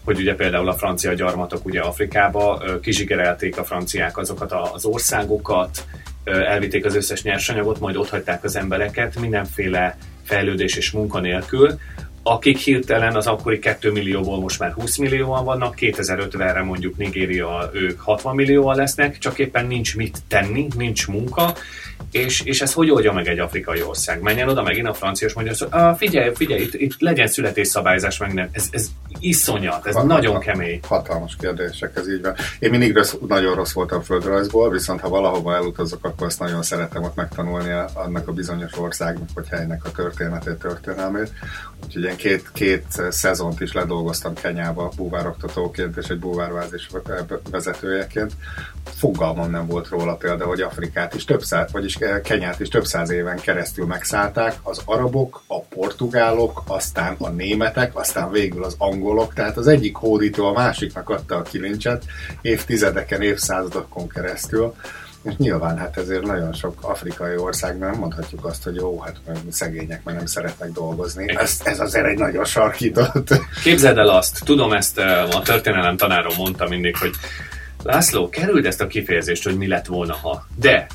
hogy 0.04 0.18
ugye 0.18 0.34
például 0.34 0.68
a 0.68 0.76
francia 0.76 1.12
gyarmatok 1.12 1.64
ugye 1.64 1.80
Afrikába 1.80 2.62
kizsigerelték 2.82 3.58
a 3.58 3.64
franciák 3.64 4.18
azokat 4.18 4.52
az 4.72 4.84
országokat, 4.84 5.84
elvitték 6.24 6.84
az 6.84 6.94
összes 6.94 7.22
nyersanyagot, 7.22 7.80
majd 7.80 7.96
ott 7.96 8.08
hagyták 8.08 8.44
az 8.44 8.56
embereket 8.56 9.20
mindenféle 9.20 9.96
fejlődés 10.24 10.76
és 10.76 10.90
munka 10.90 11.20
nélkül, 11.20 11.78
akik 12.28 12.58
hirtelen 12.58 13.16
az 13.16 13.26
akkori 13.26 13.58
2 13.58 13.92
millióból 13.92 14.40
most 14.40 14.58
már 14.58 14.72
20 14.72 14.96
millióan 14.96 15.44
vannak, 15.44 15.74
2050-re 15.78 16.62
mondjuk 16.62 16.96
Nigéria, 16.96 17.70
ők 17.72 18.00
60 18.00 18.34
millióan 18.34 18.76
lesznek, 18.76 19.18
csak 19.18 19.38
éppen 19.38 19.66
nincs 19.66 19.96
mit 19.96 20.18
tenni, 20.28 20.66
nincs 20.76 21.08
munka, 21.08 21.54
és, 22.10 22.40
és 22.40 22.60
ez 22.60 22.72
hogy 22.72 22.90
oldja 22.90 23.12
meg 23.12 23.28
egy 23.28 23.38
afrikai 23.38 23.82
ország? 23.82 24.20
Menjen 24.20 24.48
oda 24.48 24.62
megint 24.62 24.86
a 24.86 24.94
francia, 24.94 25.26
és 25.26 25.34
mondja, 25.34 25.52
hogy 25.58 25.96
figyelj, 25.96 26.34
figyelj, 26.34 26.62
itt, 26.62 26.74
itt 26.74 27.00
legyen 27.00 27.26
születésszabályzás, 27.26 28.18
meg 28.18 28.34
nem. 28.34 28.48
Ez, 28.52 28.68
ez 28.70 28.88
iszonyat, 29.18 29.86
ez 29.86 29.94
hat, 29.94 30.06
nagyon 30.06 30.38
kemény. 30.38 30.80
Hatalmas 30.82 31.36
kérdések, 31.40 31.96
ez 31.96 32.08
így 32.08 32.22
van. 32.22 32.34
Én 32.58 32.70
mindig 32.70 32.94
rossz, 32.94 33.14
nagyon 33.28 33.54
rossz 33.54 33.72
voltam 33.72 34.02
földrajzból, 34.02 34.70
viszont 34.70 35.00
ha 35.00 35.08
valahova 35.08 35.54
elutazok, 35.54 36.04
akkor 36.04 36.26
azt 36.26 36.38
nagyon 36.38 36.62
szeretem 36.62 37.02
ott 37.02 37.14
megtanulni 37.14 37.72
annak 37.92 38.28
a 38.28 38.32
bizonyos 38.32 38.78
országnak, 38.78 39.28
vagy 39.34 39.48
helynek 39.48 39.84
a 39.84 39.90
történetét, 39.90 40.58
történelmét. 40.58 41.32
Úgyhogy 41.84 42.04
én 42.16 42.22
két, 42.22 42.50
két 42.52 42.86
szezont 43.10 43.60
is 43.60 43.72
ledolgoztam 43.72 44.34
Kenyába 44.34 44.90
búvároktatóként 44.96 45.96
és 45.96 46.08
egy 46.08 46.18
búvárvázis 46.18 46.88
vezetőjeként. 47.50 48.32
Fogalmam 48.84 49.50
nem 49.50 49.66
volt 49.66 49.88
róla 49.88 50.14
például, 50.14 50.48
hogy 50.48 50.60
Afrikát 50.60 51.14
is 51.14 51.24
több 51.24 51.42
száz, 51.42 51.72
vagyis 51.72 51.98
Kenyát 52.22 52.60
is 52.60 52.68
több 52.68 52.84
száz 52.84 53.10
éven 53.10 53.36
keresztül 53.36 53.86
megszállták. 53.86 54.58
Az 54.62 54.80
arabok, 54.84 55.42
a 55.46 55.60
portugálok, 55.60 56.62
aztán 56.66 57.16
a 57.18 57.28
németek, 57.28 57.98
aztán 57.98 58.30
végül 58.30 58.64
az 58.64 58.74
angolok, 58.78 59.34
tehát 59.34 59.56
az 59.56 59.66
egyik 59.66 59.96
hódító 59.96 60.46
a 60.46 60.52
másiknak 60.52 61.08
adta 61.08 61.36
a 61.36 61.42
kilincset 61.42 62.04
évtizedeken, 62.40 63.22
évszázadokon 63.22 64.08
keresztül 64.08 64.74
és 65.26 65.36
nyilván 65.36 65.78
hát 65.78 65.96
ezért 65.96 66.22
nagyon 66.22 66.52
sok 66.52 66.74
afrikai 66.80 67.36
országban 67.36 67.90
nem 67.90 67.98
mondhatjuk 67.98 68.44
azt, 68.44 68.64
hogy 68.64 68.74
jó, 68.74 69.00
hát 69.00 69.16
szegények, 69.50 70.04
mert 70.04 70.16
nem 70.16 70.26
szeretnek 70.26 70.72
dolgozni. 70.72 71.36
Ez, 71.36 71.60
ez 71.64 71.80
azért 71.80 72.06
egy 72.06 72.18
nagyon 72.18 72.44
sarkított. 72.44 73.28
Képzeld 73.62 73.98
el 73.98 74.08
azt, 74.08 74.40
tudom 74.44 74.72
ezt 74.72 74.98
a 75.32 75.42
történelem 75.44 75.96
tanárom 75.96 76.34
mondta 76.36 76.68
mindig, 76.68 76.96
hogy 76.96 77.14
László, 77.82 78.28
kerüld 78.28 78.66
ezt 78.66 78.80
a 78.80 78.86
kifejezést, 78.86 79.44
hogy 79.44 79.56
mi 79.56 79.66
lett 79.66 79.86
volna, 79.86 80.14
ha. 80.14 80.46
De, 80.56 80.86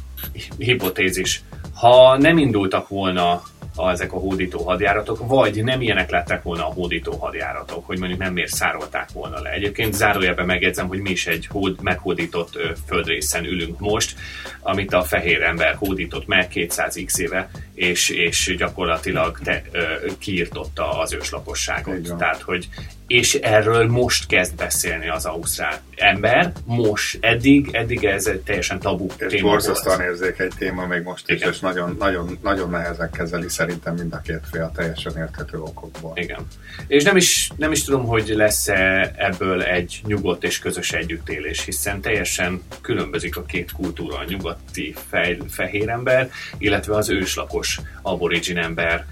hipotézis, 0.57 1.43
ha 1.73 2.17
nem 2.17 2.37
indultak 2.37 2.87
volna 2.87 3.43
a, 3.75 3.89
ezek 3.89 4.13
a 4.13 4.17
hódító 4.17 4.63
hadjáratok, 4.63 5.27
vagy 5.27 5.63
nem 5.63 5.81
ilyenek 5.81 6.09
lettek 6.09 6.43
volna 6.43 6.67
a 6.67 6.73
hódító 6.73 7.11
hadjáratok, 7.11 7.85
hogy 7.85 7.99
mondjuk 7.99 8.19
nem 8.19 8.33
miért 8.33 8.51
szárolták 8.51 9.09
volna 9.13 9.41
le. 9.41 9.49
Egyébként 9.51 9.93
zárójelben 9.93 10.45
megjegyzem, 10.45 10.87
hogy 10.87 10.99
mi 10.99 11.09
is 11.09 11.27
egy 11.27 11.47
hód, 11.47 11.81
meghódított 11.81 12.57
földrészen 12.87 13.45
ülünk 13.45 13.79
most, 13.79 14.15
amit 14.59 14.93
a 14.93 15.03
fehér 15.03 15.41
ember 15.41 15.75
hódított 15.75 16.27
meg 16.27 16.51
200x 16.53 17.17
éve, 17.17 17.49
és, 17.81 18.09
és 18.09 18.55
gyakorlatilag 18.57 19.39
te, 19.43 19.61
ö, 19.71 19.81
kiirtotta 20.19 20.99
az 20.99 21.13
őslakosságot. 21.13 22.17
Tehát, 22.17 22.41
hogy 22.41 22.67
és 23.11 23.33
erről 23.33 23.87
most 23.87 24.27
kezd 24.27 24.55
beszélni 24.55 25.09
az 25.09 25.25
ausztrál 25.25 25.81
ember, 25.95 26.51
most, 26.65 27.17
eddig, 27.21 27.69
eddig 27.71 28.03
ez 28.03 28.25
egy 28.25 28.39
teljesen 28.39 28.79
tabu 28.79 29.07
és 29.17 29.25
téma 29.27 29.49
borzasztóan 29.49 30.01
érzékeny 30.01 30.49
téma 30.57 30.85
még 30.85 31.01
most 31.01 31.29
is, 31.29 31.41
és 31.41 31.59
nagyon, 31.59 31.95
nagyon, 31.99 32.39
nagyon 32.43 32.69
nehezen 32.69 33.11
kezeli 33.11 33.49
szerintem 33.49 33.93
mind 33.93 34.13
a 34.13 34.21
két 34.21 34.41
fél 34.51 34.71
teljesen 34.75 35.17
érthető 35.17 35.59
okokból. 35.59 36.13
Igen. 36.15 36.47
És 36.87 37.03
nem 37.03 37.15
is, 37.17 37.51
nem 37.57 37.71
is 37.71 37.83
tudom, 37.83 38.05
hogy 38.05 38.27
lesz-e 38.27 39.11
ebből 39.17 39.61
egy 39.61 40.01
nyugodt 40.05 40.43
és 40.43 40.59
közös 40.59 40.91
együttélés, 40.91 41.65
hiszen 41.65 42.01
teljesen 42.01 42.61
különbözik 42.81 43.37
a 43.37 43.43
két 43.43 43.71
kultúra, 43.71 44.17
a 44.17 44.25
nyugati 44.27 44.95
fej, 45.09 45.37
fehér 45.49 45.89
ember, 45.89 46.31
illetve 46.57 46.95
az 46.95 47.09
őslakos 47.09 47.70
aborigin 48.01 48.57
ember 48.57 49.05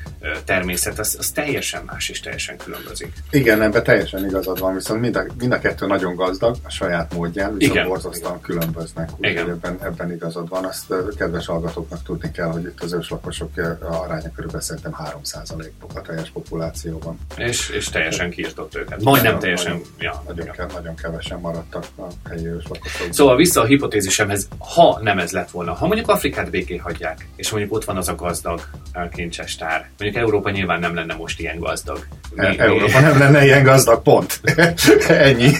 természet, 0.45 0.99
az, 0.99 1.15
az 1.19 1.31
teljesen 1.31 1.83
más 1.85 2.09
és 2.09 2.19
teljesen 2.19 2.57
különbözik. 2.57 3.13
Igen, 3.31 3.61
ebben 3.61 3.83
teljesen 3.83 4.25
igazad 4.25 4.59
van, 4.59 4.73
viszont 4.73 5.01
mind 5.01 5.15
a, 5.15 5.25
mind 5.39 5.51
a 5.51 5.59
kettő 5.59 5.85
nagyon 5.85 6.15
gazdag 6.15 6.55
a 6.63 6.69
saját 6.69 7.13
módján, 7.13 7.57
viszont 7.57 7.75
Igen. 7.75 7.87
borzasztóan 7.87 8.41
különböznek. 8.41 9.09
Úgyhogy 9.17 9.49
ebben, 9.49 9.77
ebben 9.83 10.11
igazad 10.11 10.49
van. 10.49 10.65
Azt 10.65 10.93
kedves 11.17 11.45
hallgatóknak 11.45 12.03
tudni 12.03 12.31
kell, 12.31 12.51
hogy 12.51 12.63
itt 12.63 12.83
az 12.83 12.93
őslakosok 12.93 13.51
aránya 13.81 14.31
körülbelül 14.31 14.61
szerintem 14.61 14.95
3% 15.23 15.69
a 15.93 16.01
teljes 16.01 16.29
populációban. 16.29 17.19
És, 17.37 17.69
és 17.69 17.89
teljesen 17.89 18.29
kiirtott 18.29 18.75
őket. 18.75 19.01
Majdnem 19.01 19.23
nagyon, 19.23 19.39
teljesen. 19.39 19.71
Nagyon, 19.71 19.87
ja, 19.99 20.23
nagyon, 20.27 20.51
ke, 20.51 20.65
nagyon 20.73 20.95
kevesen 20.95 21.39
maradtak 21.39 21.85
a 21.97 22.29
helyi 22.29 22.47
őslakosok. 22.47 23.13
Szóval 23.13 23.35
vissza 23.35 23.61
a 23.61 23.65
hipotézisemhez, 23.65 24.47
ha 24.59 24.99
nem 25.01 25.19
ez 25.19 25.31
lett 25.31 25.49
volna, 25.49 25.73
ha 25.73 25.87
mondjuk 25.87 26.09
Afrikát 26.09 26.49
béké 26.49 26.77
hagyják, 26.77 27.27
és 27.35 27.51
mondjuk 27.51 27.73
ott 27.73 27.85
van 27.85 27.97
az 27.97 28.07
a 28.07 28.15
gazdag 28.55 29.09
kincses 29.09 29.55
tár, 29.55 29.89
mondjuk 29.97 30.23
Európa 30.23 30.49
nyilván 30.49 30.79
nem 30.79 30.95
lenne 30.95 31.13
most 31.13 31.39
ilyen 31.39 31.59
gazdag. 31.59 32.05
Mi, 32.31 32.59
Európa 32.59 32.99
mi... 32.99 33.05
nem 33.05 33.19
lenne 33.19 33.45
ilyen 33.45 33.63
gazdag, 33.63 34.01
pont. 34.01 34.41
Ennyi. 35.07 35.51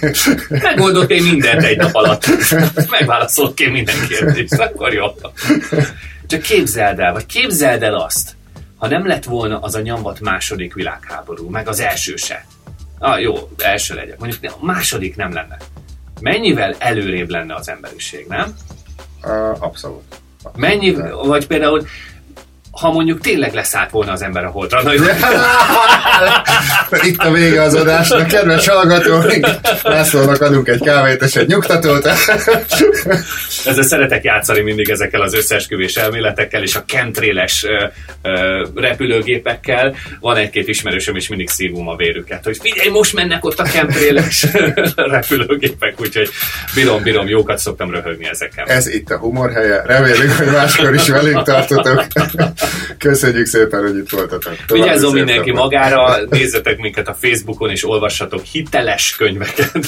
Megoldott 0.50 1.10
én 1.10 1.24
mindent 1.24 1.64
egy 1.64 1.78
nap 1.78 1.96
alatt. 1.96 2.26
Megválaszolt 2.90 3.60
én 3.60 3.72
minden 3.72 3.96
kérdést, 4.08 4.60
akkor 4.60 4.94
jó. 4.94 5.06
Csak 6.28 6.42
képzeld 6.42 7.00
el, 7.00 7.14
vagy 7.14 7.26
képzeld 7.26 7.84
el 7.84 7.96
azt, 7.96 8.36
ha 8.78 8.88
nem 8.88 9.08
lett 9.08 9.24
volna 9.24 9.60
az 9.60 9.76
a 9.76 9.82
nyomvat 9.82 10.20
második 10.20 10.74
világháború, 10.74 11.50
meg 11.50 11.68
az 11.68 11.80
első 11.80 12.16
se. 12.16 12.46
Ah, 13.00 13.22
jó, 13.22 13.50
első 13.58 13.96
legyen. 13.96 14.16
Mondjuk 14.20 14.54
a 14.62 14.66
második 14.66 15.16
nem 15.16 15.34
lenne. 15.34 15.58
Mennyivel 16.22 16.76
előrébb 16.78 17.30
lenne 17.30 17.56
az 17.56 17.70
emberiség, 17.70 18.26
nem? 18.28 18.56
Uh, 19.24 19.64
abszolút. 19.64 20.22
Mennyi, 20.56 20.96
vagy 21.24 21.48
például 21.48 21.86
ha 22.80 22.92
mondjuk 22.92 23.20
tényleg 23.22 23.54
leszállt 23.54 23.90
volna 23.90 24.12
az 24.12 24.22
ember 24.22 24.44
a 24.44 24.50
holdra. 24.50 24.84
Na, 24.84 24.94
jó. 24.94 25.04
Itt 27.10 27.18
a 27.18 27.32
vége 27.32 27.62
az 27.62 27.76
adásnak, 27.76 28.28
kedves 28.28 28.68
hallgatók, 28.68 29.34
Lászlónak 29.84 30.42
adunk 30.42 30.68
egy 30.68 30.82
kávét 30.82 31.22
és 31.22 31.36
egy 31.36 31.48
nyugtatót. 31.48 32.06
Ezzel 33.66 33.84
szeretek 33.84 34.24
játszani 34.24 34.62
mindig 34.62 34.90
ezekkel 34.90 35.22
az 35.22 35.34
összeesküvés 35.34 35.96
elméletekkel, 35.96 36.64
és 36.64 36.76
a 36.76 36.84
kentréles 36.86 37.66
repülőgépekkel. 38.76 39.96
Van 40.20 40.38
egy-két 40.38 40.68
ismerősöm, 40.68 41.16
és 41.16 41.28
mindig 41.28 41.50
szívum 41.50 41.88
a 41.88 41.96
vérüket, 41.96 42.44
hogy 42.44 42.58
figyelj, 42.62 42.90
most 42.90 43.14
mennek 43.14 43.46
ott 43.46 43.60
a 43.60 43.64
kentréles 43.64 44.48
repülőgépek, 44.96 46.02
úgyhogy 46.02 46.30
bírom-bírom, 46.76 47.28
jókat 47.28 47.58
szoktam 47.58 47.92
röhögni 47.92 48.28
ezekkel. 48.28 48.66
Ez 48.66 48.88
itt 48.88 49.10
a 49.10 49.18
humor 49.18 49.52
helye. 49.52 49.82
Reméljük, 49.86 50.32
hogy 50.32 50.48
máskor 50.48 50.94
is 50.94 51.08
velünk 51.08 51.44
tartotok. 51.44 52.06
Köszönjük 52.98 53.46
szépen, 53.46 53.82
hogy 53.82 53.98
itt 53.98 54.10
voltatok. 54.10 54.54
Vigyázzon 54.68 55.14
mindenki 55.14 55.52
magára, 55.52 56.18
nézzetek 56.30 56.78
minket 56.78 57.08
a 57.08 57.14
Facebookon, 57.14 57.70
és 57.70 57.88
olvassatok 57.88 58.44
hiteles 58.44 59.16
könyveket. 59.16 59.80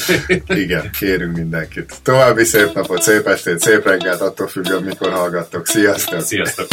Igen, 0.48 0.90
kérünk 1.00 1.36
mindenkit. 1.36 1.94
További 2.04 2.44
szép 2.44 2.74
napot, 2.74 3.02
szép 3.02 3.28
estét, 3.28 3.60
szép 3.60 3.86
reggelt, 3.86 4.22
attól 4.22 4.48
függően, 4.48 4.84
mikor 4.84 5.12
hallgattok. 5.12 5.68
Sziasztok! 5.68 6.22
Sziasztok! 6.22 6.68